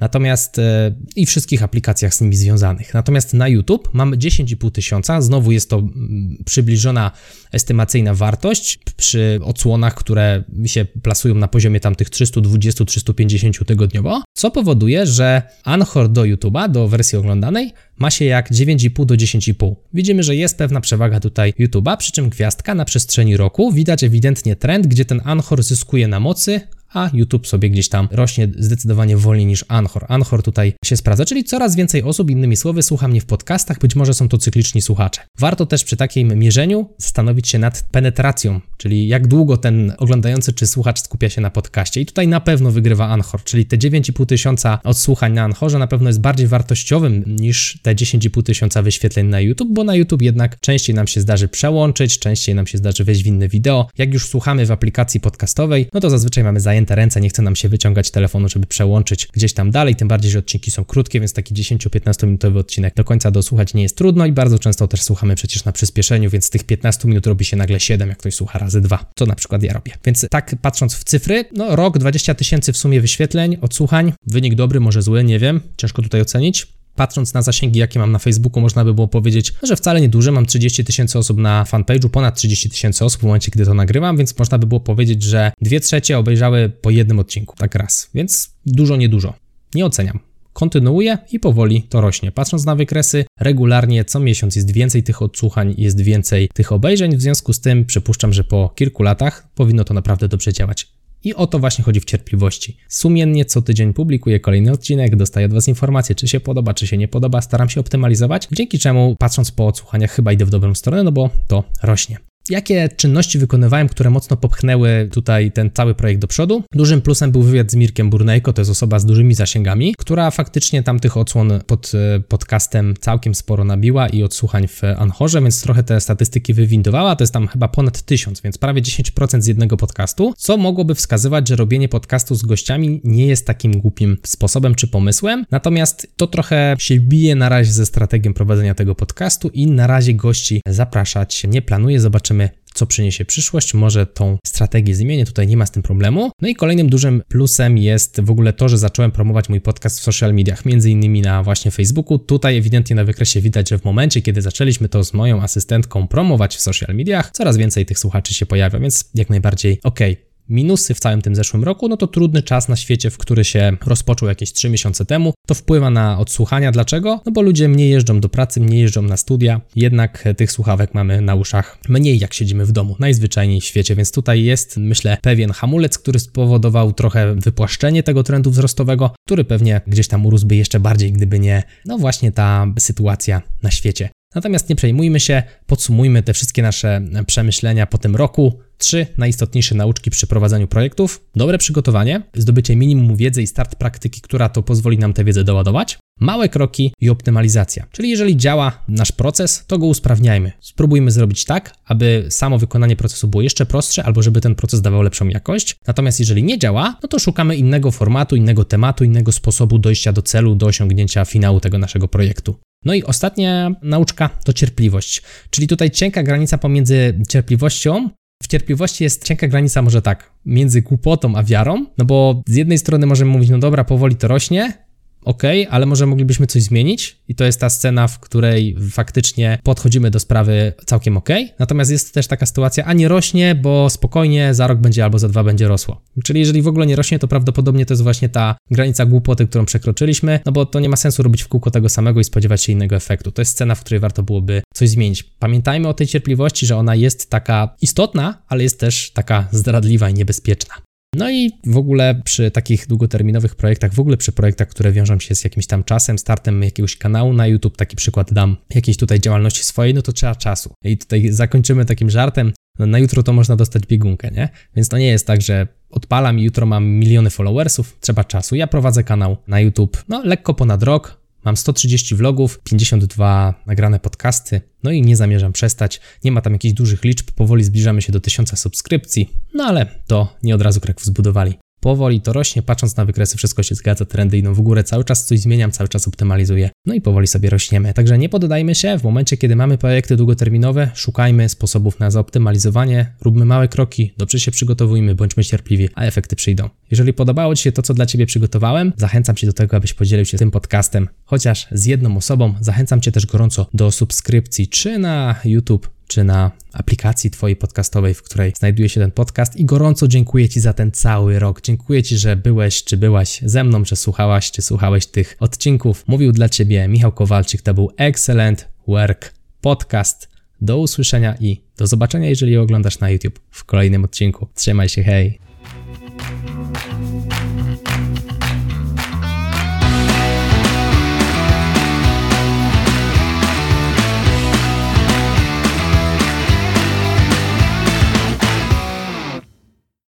Natomiast 0.00 0.58
e, 0.58 0.94
i 1.16 1.26
wszystkich 1.26 1.62
aplikacjach 1.62 2.14
z 2.14 2.20
nimi 2.20 2.36
związanych. 2.36 2.94
Natomiast 2.94 3.34
na 3.34 3.48
YouTube 3.48 3.88
mam 3.92 4.12
10,5 4.12 4.70
tysiąca. 4.70 5.20
Znowu 5.20 5.52
jest 5.52 5.70
to 5.70 5.78
mm, 5.78 6.36
przybliżona 6.44 7.10
estymacyjna 7.52 8.14
wartość 8.14 8.78
przy 8.96 9.40
odsłonach, 9.44 9.94
które 9.94 10.44
się 10.66 10.84
plasują 10.84 11.34
na 11.34 11.48
poziomie 11.48 11.80
tam 11.80 11.94
tych 11.94 12.10
320-350 12.10 13.64
tygodniowo, 13.64 14.22
co 14.34 14.50
powoduje, 14.50 15.06
że 15.06 15.42
Anchor 15.64 16.08
do 16.08 16.22
YouTube'a, 16.22 16.70
do 16.70 16.88
wersji 16.88 17.18
oglądanej, 17.18 17.72
ma 17.98 18.10
się 18.10 18.24
jak 18.24 18.50
9,5 18.50 19.06
do 19.06 19.14
10,5. 19.14 19.74
Widzimy, 19.94 20.22
że 20.22 20.36
jest 20.36 20.58
pewna 20.58 20.80
przewaga 20.80 21.20
tutaj 21.20 21.54
YouTube'a, 21.58 21.96
przy 21.96 22.12
czym 22.12 22.30
gwiazdka 22.30 22.74
na 22.74 22.84
przestrzeni 22.84 23.36
roku 23.36 23.72
widać 23.72 24.04
ewidentnie 24.04 24.56
trend, 24.56 24.86
gdzie 24.86 25.04
ten 25.04 25.20
Anchor 25.24 25.62
zyskuje 25.62 26.08
na 26.08 26.20
mocy, 26.20 26.60
a 26.92 27.10
YouTube 27.12 27.46
sobie 27.46 27.70
gdzieś 27.70 27.88
tam 27.88 28.08
rośnie 28.10 28.48
zdecydowanie 28.58 29.16
wolniej 29.16 29.46
niż 29.46 29.64
Anchor. 29.68 30.06
Anchor 30.08 30.42
tutaj 30.42 30.72
się 30.84 30.96
sprawdza, 30.96 31.24
czyli 31.24 31.44
coraz 31.44 31.76
więcej 31.76 32.02
osób, 32.02 32.30
innymi 32.30 32.56
słowy, 32.56 32.82
słucha 32.82 33.08
mnie 33.08 33.20
w 33.20 33.26
podcastach, 33.26 33.78
być 33.78 33.96
może 33.96 34.14
są 34.14 34.28
to 34.28 34.38
cykliczni 34.38 34.82
słuchacze. 34.82 35.20
Warto 35.38 35.66
też 35.66 35.84
przy 35.84 35.96
takim 35.96 36.38
mierzeniu 36.38 36.88
zastanowić 36.98 37.48
się 37.48 37.58
nad 37.58 37.84
penetracją, 37.90 38.60
czyli 38.76 39.08
jak 39.08 39.26
długo 39.26 39.56
ten 39.56 39.92
oglądający 39.98 40.52
czy 40.52 40.66
słuchacz 40.66 41.00
skupia 41.00 41.28
się 41.28 41.40
na 41.40 41.50
podcaście. 41.50 42.00
I 42.00 42.06
tutaj 42.06 42.28
na 42.28 42.40
pewno 42.40 42.70
wygrywa 42.70 43.08
Anchor, 43.08 43.44
czyli 43.44 43.66
te 43.66 43.76
9,5 43.76 44.26
tysiąca 44.26 44.78
odsłuchań 44.84 45.32
na 45.32 45.44
Anchorze 45.44 45.78
na 45.78 45.86
pewno 45.86 46.08
jest 46.08 46.20
bardziej 46.20 46.46
wartościowym 46.46 47.24
niż 47.26 47.78
te 47.82 47.94
10,5 47.94 48.42
tysiąca 48.42 48.82
wyświetleń 48.82 49.26
na 49.26 49.40
YouTube, 49.40 49.68
bo 49.72 49.84
na 49.84 49.94
YouTube 49.94 50.22
jednak 50.22 50.60
częściej 50.60 50.94
nam 50.94 51.06
się 51.06 51.20
zdarzy 51.20 51.48
przełączyć, 51.48 52.18
częściej 52.18 52.54
nam 52.54 52.66
się 52.66 52.78
zdarzy 52.78 53.04
wejść 53.04 53.22
w 53.22 53.26
inne 53.26 53.48
wideo. 53.48 53.88
Jak 53.98 54.14
już 54.14 54.26
słuchamy 54.26 54.66
w 54.66 54.70
aplikacji 54.70 55.20
podcastowej, 55.20 55.88
no 55.92 56.00
to 56.00 56.10
zazwyczaj 56.10 56.44
mamy 56.44 56.60
zajęte 56.60 56.77
zajęte 56.78 56.94
ręce, 56.94 57.20
nie 57.20 57.28
chce 57.28 57.42
nam 57.42 57.56
się 57.56 57.68
wyciągać 57.68 58.10
telefonu, 58.10 58.48
żeby 58.48 58.66
przełączyć 58.66 59.28
gdzieś 59.32 59.52
tam 59.52 59.70
dalej, 59.70 59.96
tym 59.96 60.08
bardziej, 60.08 60.30
że 60.30 60.38
odcinki 60.38 60.70
są 60.70 60.84
krótkie, 60.84 61.20
więc 61.20 61.32
taki 61.32 61.54
10-15 61.54 62.26
minutowy 62.26 62.58
odcinek 62.58 62.94
do 62.94 63.04
końca 63.04 63.30
dosłuchać 63.30 63.74
nie 63.74 63.82
jest 63.82 63.96
trudno 63.96 64.26
i 64.26 64.32
bardzo 64.32 64.58
często 64.58 64.88
też 64.88 65.02
słuchamy 65.02 65.34
przecież 65.34 65.64
na 65.64 65.72
przyspieszeniu, 65.72 66.30
więc 66.30 66.44
z 66.44 66.50
tych 66.50 66.64
15 66.64 67.08
minut 67.08 67.26
robi 67.26 67.44
się 67.44 67.56
nagle 67.56 67.80
7, 67.80 68.08
jak 68.08 68.18
ktoś 68.18 68.34
słucha 68.34 68.58
razy 68.58 68.80
2, 68.80 69.10
co 69.16 69.26
na 69.26 69.34
przykład 69.34 69.62
ja 69.62 69.72
robię. 69.72 69.92
Więc 70.04 70.26
tak 70.30 70.54
patrząc 70.62 70.94
w 70.94 71.04
cyfry, 71.04 71.44
no 71.52 71.76
rok, 71.76 71.98
20 71.98 72.34
tysięcy 72.34 72.72
w 72.72 72.76
sumie 72.76 73.00
wyświetleń, 73.00 73.56
odsłuchań, 73.60 74.12
wynik 74.26 74.54
dobry, 74.54 74.80
może 74.80 75.02
zły, 75.02 75.24
nie 75.24 75.38
wiem, 75.38 75.60
ciężko 75.76 76.02
tutaj 76.02 76.20
ocenić 76.20 76.77
patrząc 76.98 77.34
na 77.34 77.42
zasięgi, 77.42 77.78
jakie 77.78 77.98
mam 77.98 78.12
na 78.12 78.18
Facebooku, 78.18 78.60
można 78.60 78.84
by 78.84 78.94
było 78.94 79.08
powiedzieć, 79.08 79.54
że 79.62 79.76
wcale 79.76 80.00
nie 80.00 80.08
duże. 80.08 80.32
Mam 80.32 80.46
30 80.46 80.84
tysięcy 80.84 81.18
osób 81.18 81.38
na 81.38 81.64
fanpage'u, 81.64 82.08
ponad 82.08 82.36
30 82.36 82.70
tysięcy 82.70 83.04
osób 83.04 83.20
w 83.20 83.24
momencie, 83.24 83.50
kiedy 83.50 83.64
to 83.64 83.74
nagrywam, 83.74 84.16
więc 84.16 84.38
można 84.38 84.58
by 84.58 84.66
było 84.66 84.80
powiedzieć, 84.80 85.22
że 85.22 85.52
dwie 85.60 85.80
trzecie 85.80 86.18
obejrzały 86.18 86.68
po 86.68 86.90
jednym 86.90 87.18
odcinku, 87.18 87.56
tak 87.56 87.74
raz. 87.74 88.10
Więc 88.14 88.50
dużo, 88.66 88.96
niedużo. 88.96 89.34
Nie 89.74 89.86
oceniam. 89.86 90.18
Kontynuuję 90.52 91.18
i 91.32 91.40
powoli 91.40 91.82
to 91.82 92.00
rośnie. 92.00 92.32
Patrząc 92.32 92.64
na 92.64 92.76
wykresy, 92.76 93.24
regularnie 93.40 94.04
co 94.04 94.20
miesiąc 94.20 94.56
jest 94.56 94.72
więcej 94.72 95.02
tych 95.02 95.22
odsłuchań, 95.22 95.74
jest 95.78 96.00
więcej 96.00 96.48
tych 96.54 96.72
obejrzeń. 96.72 97.16
W 97.16 97.22
związku 97.22 97.52
z 97.52 97.60
tym 97.60 97.84
przypuszczam, 97.84 98.32
że 98.32 98.44
po 98.44 98.68
kilku 98.68 99.02
latach 99.02 99.48
powinno 99.54 99.84
to 99.84 99.94
naprawdę 99.94 100.28
dobrze 100.28 100.52
działać. 100.52 100.97
I 101.28 101.34
o 101.34 101.46
to 101.46 101.58
właśnie 101.58 101.84
chodzi 101.84 102.00
w 102.00 102.04
cierpliwości. 102.04 102.76
Sumiennie 102.88 103.44
co 103.44 103.62
tydzień 103.62 103.94
publikuję 103.94 104.40
kolejny 104.40 104.72
odcinek, 104.72 105.16
dostaję 105.16 105.46
od 105.46 105.52
Was 105.52 105.68
informacje, 105.68 106.14
czy 106.14 106.28
się 106.28 106.40
podoba, 106.40 106.74
czy 106.74 106.86
się 106.86 106.96
nie 106.96 107.08
podoba, 107.08 107.40
staram 107.40 107.68
się 107.68 107.80
optymalizować, 107.80 108.48
dzięki 108.52 108.78
czemu 108.78 109.16
patrząc 109.18 109.50
po 109.50 109.66
odsłuchaniach 109.66 110.10
chyba 110.10 110.32
idę 110.32 110.44
w 110.44 110.50
dobrą 110.50 110.74
stronę, 110.74 111.02
no 111.02 111.12
bo 111.12 111.30
to 111.48 111.64
rośnie. 111.82 112.27
Jakie 112.50 112.88
czynności 112.96 113.38
wykonywałem, 113.38 113.88
które 113.88 114.10
mocno 114.10 114.36
popchnęły 114.36 115.08
tutaj 115.12 115.52
ten 115.52 115.70
cały 115.74 115.94
projekt 115.94 116.20
do 116.20 116.28
przodu? 116.28 116.62
Dużym 116.72 117.00
plusem 117.00 117.32
był 117.32 117.42
wywiad 117.42 117.70
z 117.70 117.74
Mirkiem 117.74 118.10
Burnejko, 118.10 118.52
to 118.52 118.60
jest 118.60 118.70
osoba 118.70 118.98
z 118.98 119.04
dużymi 119.04 119.34
zasięgami, 119.34 119.94
która 119.98 120.30
faktycznie 120.30 120.82
tam 120.82 121.00
tych 121.00 121.16
odsłon 121.16 121.52
pod 121.66 121.92
e, 121.94 122.20
podcastem 122.20 122.94
całkiem 123.00 123.34
sporo 123.34 123.64
nabiła 123.64 124.08
i 124.08 124.22
odsłuchań 124.22 124.68
w 124.68 124.82
Anchorze, 124.98 125.42
więc 125.42 125.62
trochę 125.62 125.82
te 125.82 126.00
statystyki 126.00 126.54
wywindowała, 126.54 127.16
to 127.16 127.22
jest 127.22 127.32
tam 127.32 127.48
chyba 127.48 127.68
ponad 127.68 128.02
tysiąc, 128.02 128.40
więc 128.40 128.58
prawie 128.58 128.82
10% 128.82 129.40
z 129.40 129.46
jednego 129.46 129.76
podcastu, 129.76 130.34
co 130.36 130.56
mogłoby 130.56 130.94
wskazywać, 130.94 131.48
że 131.48 131.56
robienie 131.56 131.88
podcastu 131.88 132.34
z 132.34 132.42
gościami 132.42 133.00
nie 133.04 133.26
jest 133.26 133.46
takim 133.46 133.80
głupim 133.80 134.16
sposobem 134.26 134.74
czy 134.74 134.88
pomysłem, 134.88 135.44
natomiast 135.50 136.12
to 136.16 136.26
trochę 136.26 136.76
się 136.78 137.00
bije 137.00 137.34
na 137.34 137.48
razie 137.48 137.72
ze 137.72 137.86
strategią 137.86 138.34
prowadzenia 138.34 138.74
tego 138.74 138.94
podcastu 138.94 139.48
i 139.48 139.66
na 139.66 139.86
razie 139.86 140.14
gości 140.14 140.62
zapraszać 140.66 141.44
nie 141.48 141.62
planuję, 141.62 142.00
zobaczymy 142.00 142.37
co 142.78 142.86
przyniesie 142.86 143.24
przyszłość. 143.24 143.74
Może 143.74 144.06
tą 144.06 144.38
strategię 144.46 144.94
zmienię, 144.94 145.26
tutaj 145.26 145.46
nie 145.46 145.56
ma 145.56 145.66
z 145.66 145.70
tym 145.70 145.82
problemu. 145.82 146.30
No 146.42 146.48
i 146.48 146.54
kolejnym 146.54 146.88
dużym 146.88 147.22
plusem 147.28 147.78
jest 147.78 148.20
w 148.20 148.30
ogóle 148.30 148.52
to, 148.52 148.68
że 148.68 148.78
zacząłem 148.78 149.10
promować 149.10 149.48
mój 149.48 149.60
podcast 149.60 150.00
w 150.00 150.02
social 150.02 150.34
mediach, 150.34 150.64
między 150.64 150.90
innymi 150.90 151.22
na 151.22 151.42
właśnie 151.42 151.70
Facebooku. 151.70 152.18
Tutaj 152.18 152.56
ewidentnie 152.56 152.96
na 152.96 153.04
wykresie 153.04 153.40
widać, 153.40 153.68
że 153.68 153.78
w 153.78 153.84
momencie, 153.84 154.22
kiedy 154.22 154.42
zaczęliśmy 154.42 154.88
to 154.88 155.04
z 155.04 155.14
moją 155.14 155.42
asystentką 155.42 156.08
promować 156.08 156.56
w 156.56 156.60
social 156.60 156.96
mediach, 156.96 157.30
coraz 157.30 157.56
więcej 157.56 157.86
tych 157.86 157.98
słuchaczy 157.98 158.34
się 158.34 158.46
pojawia, 158.46 158.78
więc 158.78 159.10
jak 159.14 159.30
najbardziej 159.30 159.80
ok 159.82 160.00
minusy 160.48 160.94
w 160.94 161.00
całym 161.00 161.22
tym 161.22 161.34
zeszłym 161.34 161.64
roku, 161.64 161.88
no 161.88 161.96
to 161.96 162.06
trudny 162.06 162.42
czas 162.42 162.68
na 162.68 162.76
świecie, 162.76 163.10
w 163.10 163.18
który 163.18 163.44
się 163.44 163.76
rozpoczął 163.86 164.28
jakieś 164.28 164.52
3 164.52 164.70
miesiące 164.70 165.04
temu. 165.04 165.34
To 165.46 165.54
wpływa 165.54 165.90
na 165.90 166.18
odsłuchania. 166.18 166.72
Dlaczego? 166.72 167.20
No 167.26 167.32
bo 167.32 167.42
ludzie 167.42 167.68
mniej 167.68 167.90
jeżdżą 167.90 168.20
do 168.20 168.28
pracy, 168.28 168.60
mniej 168.60 168.80
jeżdżą 168.80 169.02
na 169.02 169.16
studia, 169.16 169.60
jednak 169.76 170.24
tych 170.36 170.52
słuchawek 170.52 170.94
mamy 170.94 171.20
na 171.20 171.34
uszach 171.34 171.78
mniej 171.88 172.18
jak 172.18 172.34
siedzimy 172.34 172.66
w 172.66 172.72
domu, 172.72 172.96
najzwyczajniej 172.98 173.60
w 173.60 173.64
świecie, 173.64 173.96
więc 173.96 174.12
tutaj 174.12 174.44
jest, 174.44 174.76
myślę, 174.76 175.18
pewien 175.22 175.50
hamulec, 175.50 175.98
który 175.98 176.18
spowodował 176.18 176.92
trochę 176.92 177.34
wypłaszczenie 177.34 178.02
tego 178.02 178.22
trendu 178.22 178.50
wzrostowego, 178.50 179.14
który 179.26 179.44
pewnie 179.44 179.80
gdzieś 179.86 180.08
tam 180.08 180.26
urósłby 180.26 180.56
jeszcze 180.56 180.80
bardziej, 180.80 181.12
gdyby 181.12 181.38
nie, 181.38 181.62
no 181.84 181.98
właśnie 181.98 182.32
ta 182.32 182.66
sytuacja 182.78 183.42
na 183.62 183.70
świecie. 183.70 184.10
Natomiast 184.34 184.68
nie 184.68 184.76
przejmujmy 184.76 185.20
się, 185.20 185.42
podsumujmy 185.66 186.22
te 186.22 186.34
wszystkie 186.34 186.62
nasze 186.62 187.00
przemyślenia 187.26 187.86
po 187.86 187.98
tym 187.98 188.16
roku. 188.16 188.58
Trzy 188.78 189.06
najistotniejsze 189.16 189.74
nauczki 189.74 190.10
przy 190.10 190.26
prowadzeniu 190.26 190.68
projektów: 190.68 191.24
dobre 191.36 191.58
przygotowanie, 191.58 192.22
zdobycie 192.34 192.76
minimum 192.76 193.16
wiedzy 193.16 193.42
i 193.42 193.46
start 193.46 193.74
praktyki, 193.74 194.20
która 194.20 194.48
to 194.48 194.62
pozwoli 194.62 194.98
nam 194.98 195.12
tę 195.12 195.24
wiedzę 195.24 195.44
doładować. 195.44 195.98
Małe 196.20 196.48
kroki 196.48 196.92
i 197.00 197.10
optymalizacja. 197.10 197.86
Czyli 197.92 198.10
jeżeli 198.10 198.36
działa 198.36 198.84
nasz 198.88 199.12
proces, 199.12 199.64
to 199.66 199.78
go 199.78 199.86
usprawniajmy. 199.86 200.52
Spróbujmy 200.60 201.10
zrobić 201.10 201.44
tak, 201.44 201.74
aby 201.84 202.26
samo 202.30 202.58
wykonanie 202.58 202.96
procesu 202.96 203.28
było 203.28 203.42
jeszcze 203.42 203.66
prostsze, 203.66 204.04
albo 204.04 204.22
żeby 204.22 204.40
ten 204.40 204.54
proces 204.54 204.80
dawał 204.80 205.02
lepszą 205.02 205.28
jakość. 205.28 205.76
Natomiast 205.86 206.20
jeżeli 206.20 206.42
nie 206.42 206.58
działa, 206.58 206.96
no 207.02 207.08
to 207.08 207.18
szukamy 207.18 207.56
innego 207.56 207.90
formatu, 207.90 208.36
innego 208.36 208.64
tematu, 208.64 209.04
innego 209.04 209.32
sposobu 209.32 209.78
dojścia 209.78 210.12
do 210.12 210.22
celu, 210.22 210.54
do 210.54 210.66
osiągnięcia 210.66 211.24
finału 211.24 211.60
tego 211.60 211.78
naszego 211.78 212.08
projektu. 212.08 212.56
No 212.84 212.94
i 212.94 213.02
ostatnia 213.02 213.70
nauczka 213.82 214.28
to 214.44 214.52
cierpliwość. 214.52 215.22
Czyli 215.50 215.66
tutaj 215.68 215.90
cienka 215.90 216.22
granica 216.22 216.58
pomiędzy 216.58 217.20
cierpliwością 217.28 218.10
w 218.42 218.46
cierpliwości 218.46 219.04
jest 219.04 219.24
cienka 219.24 219.48
granica, 219.48 219.82
może 219.82 220.02
tak, 220.02 220.30
między 220.46 220.82
głupotą 220.82 221.36
a 221.36 221.42
wiarą, 221.42 221.86
no 221.98 222.04
bo 222.04 222.42
z 222.46 222.56
jednej 222.56 222.78
strony 222.78 223.06
możemy 223.06 223.30
mówić, 223.30 223.50
no 223.50 223.58
dobra, 223.58 223.84
powoli 223.84 224.16
to 224.16 224.28
rośnie, 224.28 224.87
ok, 225.28 225.42
ale 225.70 225.86
może 225.86 226.06
moglibyśmy 226.06 226.46
coś 226.46 226.62
zmienić 226.62 227.16
i 227.28 227.34
to 227.34 227.44
jest 227.44 227.60
ta 227.60 227.70
scena, 227.70 228.08
w 228.08 228.18
której 228.18 228.76
faktycznie 228.90 229.58
podchodzimy 229.62 230.10
do 230.10 230.20
sprawy 230.20 230.72
całkiem 230.86 231.16
ok. 231.16 231.28
Natomiast 231.58 231.90
jest 231.90 232.14
też 232.14 232.26
taka 232.26 232.46
sytuacja, 232.46 232.84
a 232.84 232.92
nie 232.92 233.08
rośnie, 233.08 233.54
bo 233.54 233.90
spokojnie 233.90 234.54
za 234.54 234.66
rok 234.66 234.78
będzie 234.78 235.04
albo 235.04 235.18
za 235.18 235.28
dwa 235.28 235.44
będzie 235.44 235.68
rosło. 235.68 236.00
Czyli 236.24 236.40
jeżeli 236.40 236.62
w 236.62 236.68
ogóle 236.68 236.86
nie 236.86 236.96
rośnie, 236.96 237.18
to 237.18 237.28
prawdopodobnie 237.28 237.86
to 237.86 237.94
jest 237.94 238.02
właśnie 238.02 238.28
ta 238.28 238.56
granica 238.70 239.06
głupoty, 239.06 239.46
którą 239.46 239.64
przekroczyliśmy, 239.64 240.40
no 240.46 240.52
bo 240.52 240.66
to 240.66 240.80
nie 240.80 240.88
ma 240.88 240.96
sensu 240.96 241.22
robić 241.22 241.42
w 241.42 241.48
kółko 241.48 241.70
tego 241.70 241.88
samego 241.88 242.20
i 242.20 242.24
spodziewać 242.24 242.62
się 242.62 242.72
innego 242.72 242.96
efektu. 242.96 243.32
To 243.32 243.42
jest 243.42 243.52
scena, 243.52 243.74
w 243.74 243.80
której 243.80 244.00
warto 244.00 244.22
byłoby 244.22 244.62
coś 244.74 244.88
zmienić. 244.88 245.22
Pamiętajmy 245.22 245.88
o 245.88 245.94
tej 245.94 246.06
cierpliwości, 246.06 246.66
że 246.66 246.76
ona 246.76 246.94
jest 246.94 247.30
taka 247.30 247.76
istotna, 247.82 248.42
ale 248.48 248.62
jest 248.62 248.80
też 248.80 249.10
taka 249.10 249.48
zdradliwa 249.52 250.10
i 250.10 250.14
niebezpieczna. 250.14 250.87
No 251.16 251.30
i 251.30 251.50
w 251.66 251.76
ogóle 251.76 252.22
przy 252.24 252.50
takich 252.50 252.86
długoterminowych 252.86 253.54
projektach, 253.54 253.94
w 253.94 254.00
ogóle 254.00 254.16
przy 254.16 254.32
projektach, 254.32 254.68
które 254.68 254.92
wiążą 254.92 255.20
się 255.20 255.34
z 255.34 255.44
jakimś 255.44 255.66
tam 255.66 255.84
czasem, 255.84 256.18
startem 256.18 256.62
jakiegoś 256.62 256.96
kanału 256.96 257.32
na 257.32 257.46
YouTube, 257.46 257.76
taki 257.76 257.96
przykład 257.96 258.32
dam, 258.32 258.56
jakiejś 258.74 258.96
tutaj 258.96 259.20
działalności 259.20 259.64
swojej, 259.64 259.94
no 259.94 260.02
to 260.02 260.12
trzeba 260.12 260.34
czasu. 260.34 260.72
I 260.84 260.98
tutaj 260.98 261.28
zakończymy 261.32 261.84
takim 261.84 262.10
żartem, 262.10 262.52
no 262.78 262.86
na 262.86 262.98
jutro 262.98 263.22
to 263.22 263.32
można 263.32 263.56
dostać 263.56 263.86
biegunkę, 263.86 264.30
nie? 264.30 264.48
Więc 264.76 264.88
to 264.88 264.98
nie 264.98 265.06
jest 265.06 265.26
tak, 265.26 265.42
że 265.42 265.68
odpalam 265.90 266.38
i 266.38 266.42
jutro 266.42 266.66
mam 266.66 266.86
miliony 266.86 267.30
followersów, 267.30 267.98
trzeba 268.00 268.24
czasu. 268.24 268.56
Ja 268.56 268.66
prowadzę 268.66 269.04
kanał 269.04 269.36
na 269.46 269.60
YouTube, 269.60 270.04
no 270.08 270.22
lekko 270.24 270.54
ponad 270.54 270.82
rok, 270.82 271.20
Mam 271.48 271.56
130 271.56 272.14
vlogów, 272.14 272.60
52 272.64 273.54
nagrane 273.66 274.00
podcasty, 274.00 274.60
no 274.82 274.90
i 274.90 275.02
nie 275.02 275.16
zamierzam 275.16 275.52
przestać. 275.52 276.00
Nie 276.24 276.32
ma 276.32 276.40
tam 276.40 276.52
jakichś 276.52 276.74
dużych 276.74 277.04
liczb, 277.04 277.30
powoli 277.30 277.64
zbliżamy 277.64 278.02
się 278.02 278.12
do 278.12 278.20
1000 278.20 278.58
subskrypcji, 278.58 279.30
no 279.54 279.64
ale 279.64 279.86
to 280.06 280.36
nie 280.42 280.54
od 280.54 280.62
razu 280.62 280.80
Kraków 280.80 281.04
zbudowali. 281.04 281.58
Powoli 281.80 282.20
to 282.20 282.32
rośnie, 282.32 282.62
patrząc 282.62 282.96
na 282.96 283.04
wykresy, 283.04 283.36
wszystko 283.36 283.62
się 283.62 283.74
zgadza, 283.74 284.04
trendy 284.04 284.38
idą 284.38 284.54
w 284.54 284.60
górę, 284.60 284.84
cały 284.84 285.04
czas 285.04 285.24
coś 285.24 285.40
zmieniam, 285.40 285.72
cały 285.72 285.88
czas 285.88 286.08
optymalizuję, 286.08 286.70
no 286.86 286.94
i 286.94 287.00
powoli 287.00 287.26
sobie 287.26 287.50
rośniemy. 287.50 287.94
Także 287.94 288.18
nie 288.18 288.28
poddajmy 288.28 288.74
się, 288.74 288.98
w 288.98 289.02
momencie, 289.04 289.36
kiedy 289.36 289.56
mamy 289.56 289.78
projekty 289.78 290.16
długoterminowe, 290.16 290.90
szukajmy 290.94 291.48
sposobów 291.48 292.00
na 292.00 292.10
zaoptymalizowanie, 292.10 293.12
róbmy 293.20 293.44
małe 293.44 293.68
kroki, 293.68 294.12
dobrze 294.16 294.40
się 294.40 294.50
przygotowujmy, 294.50 295.14
bądźmy 295.14 295.44
cierpliwi, 295.44 295.88
a 295.94 296.04
efekty 296.04 296.36
przyjdą. 296.36 296.68
Jeżeli 296.90 297.12
podobało 297.12 297.54
Ci 297.54 297.62
się 297.62 297.72
to, 297.72 297.82
co 297.82 297.94
dla 297.94 298.06
Ciebie 298.06 298.26
przygotowałem, 298.26 298.92
zachęcam 298.96 299.36
Cię 299.36 299.46
do 299.46 299.52
tego, 299.52 299.76
abyś 299.76 299.94
podzielił 299.94 300.24
się 300.24 300.38
tym 300.38 300.50
podcastem, 300.50 301.08
chociaż 301.24 301.66
z 301.70 301.86
jedną 301.86 302.16
osobą. 302.16 302.54
Zachęcam 302.60 303.00
Cię 303.00 303.12
też 303.12 303.26
gorąco 303.26 303.66
do 303.74 303.90
subskrypcji, 303.90 304.68
czy 304.68 304.98
na 304.98 305.34
YouTube, 305.44 305.97
czy 306.08 306.24
na 306.24 306.50
aplikacji 306.72 307.30
Twojej 307.30 307.56
podcastowej, 307.56 308.14
w 308.14 308.22
której 308.22 308.52
znajduje 308.56 308.88
się 308.88 309.00
ten 309.00 309.10
podcast. 309.10 309.56
I 309.56 309.64
gorąco 309.64 310.08
dziękuję 310.08 310.48
Ci 310.48 310.60
za 310.60 310.72
ten 310.72 310.92
cały 310.92 311.38
rok. 311.38 311.60
Dziękuję 311.60 312.02
Ci, 312.02 312.18
że 312.18 312.36
byłeś 312.36 312.84
czy 312.84 312.96
byłaś 312.96 313.40
ze 313.42 313.64
mną, 313.64 313.84
że 313.84 313.96
słuchałaś 313.96 314.50
czy 314.50 314.62
słuchałeś 314.62 315.06
tych 315.06 315.36
odcinków. 315.40 316.04
Mówił 316.06 316.32
dla 316.32 316.48
Ciebie 316.48 316.88
Michał 316.88 317.12
Kowalczyk. 317.12 317.62
To 317.62 317.74
był 317.74 317.90
Excellent 317.96 318.68
Work 318.88 319.34
Podcast. 319.60 320.28
Do 320.60 320.78
usłyszenia 320.78 321.36
i 321.40 321.62
do 321.76 321.86
zobaczenia, 321.86 322.28
jeżeli 322.28 322.56
oglądasz 322.56 322.98
na 322.98 323.10
YouTube 323.10 323.40
w 323.50 323.64
kolejnym 323.64 324.04
odcinku. 324.04 324.48
Trzymaj 324.54 324.88
się, 324.88 325.02
hej! 325.02 325.47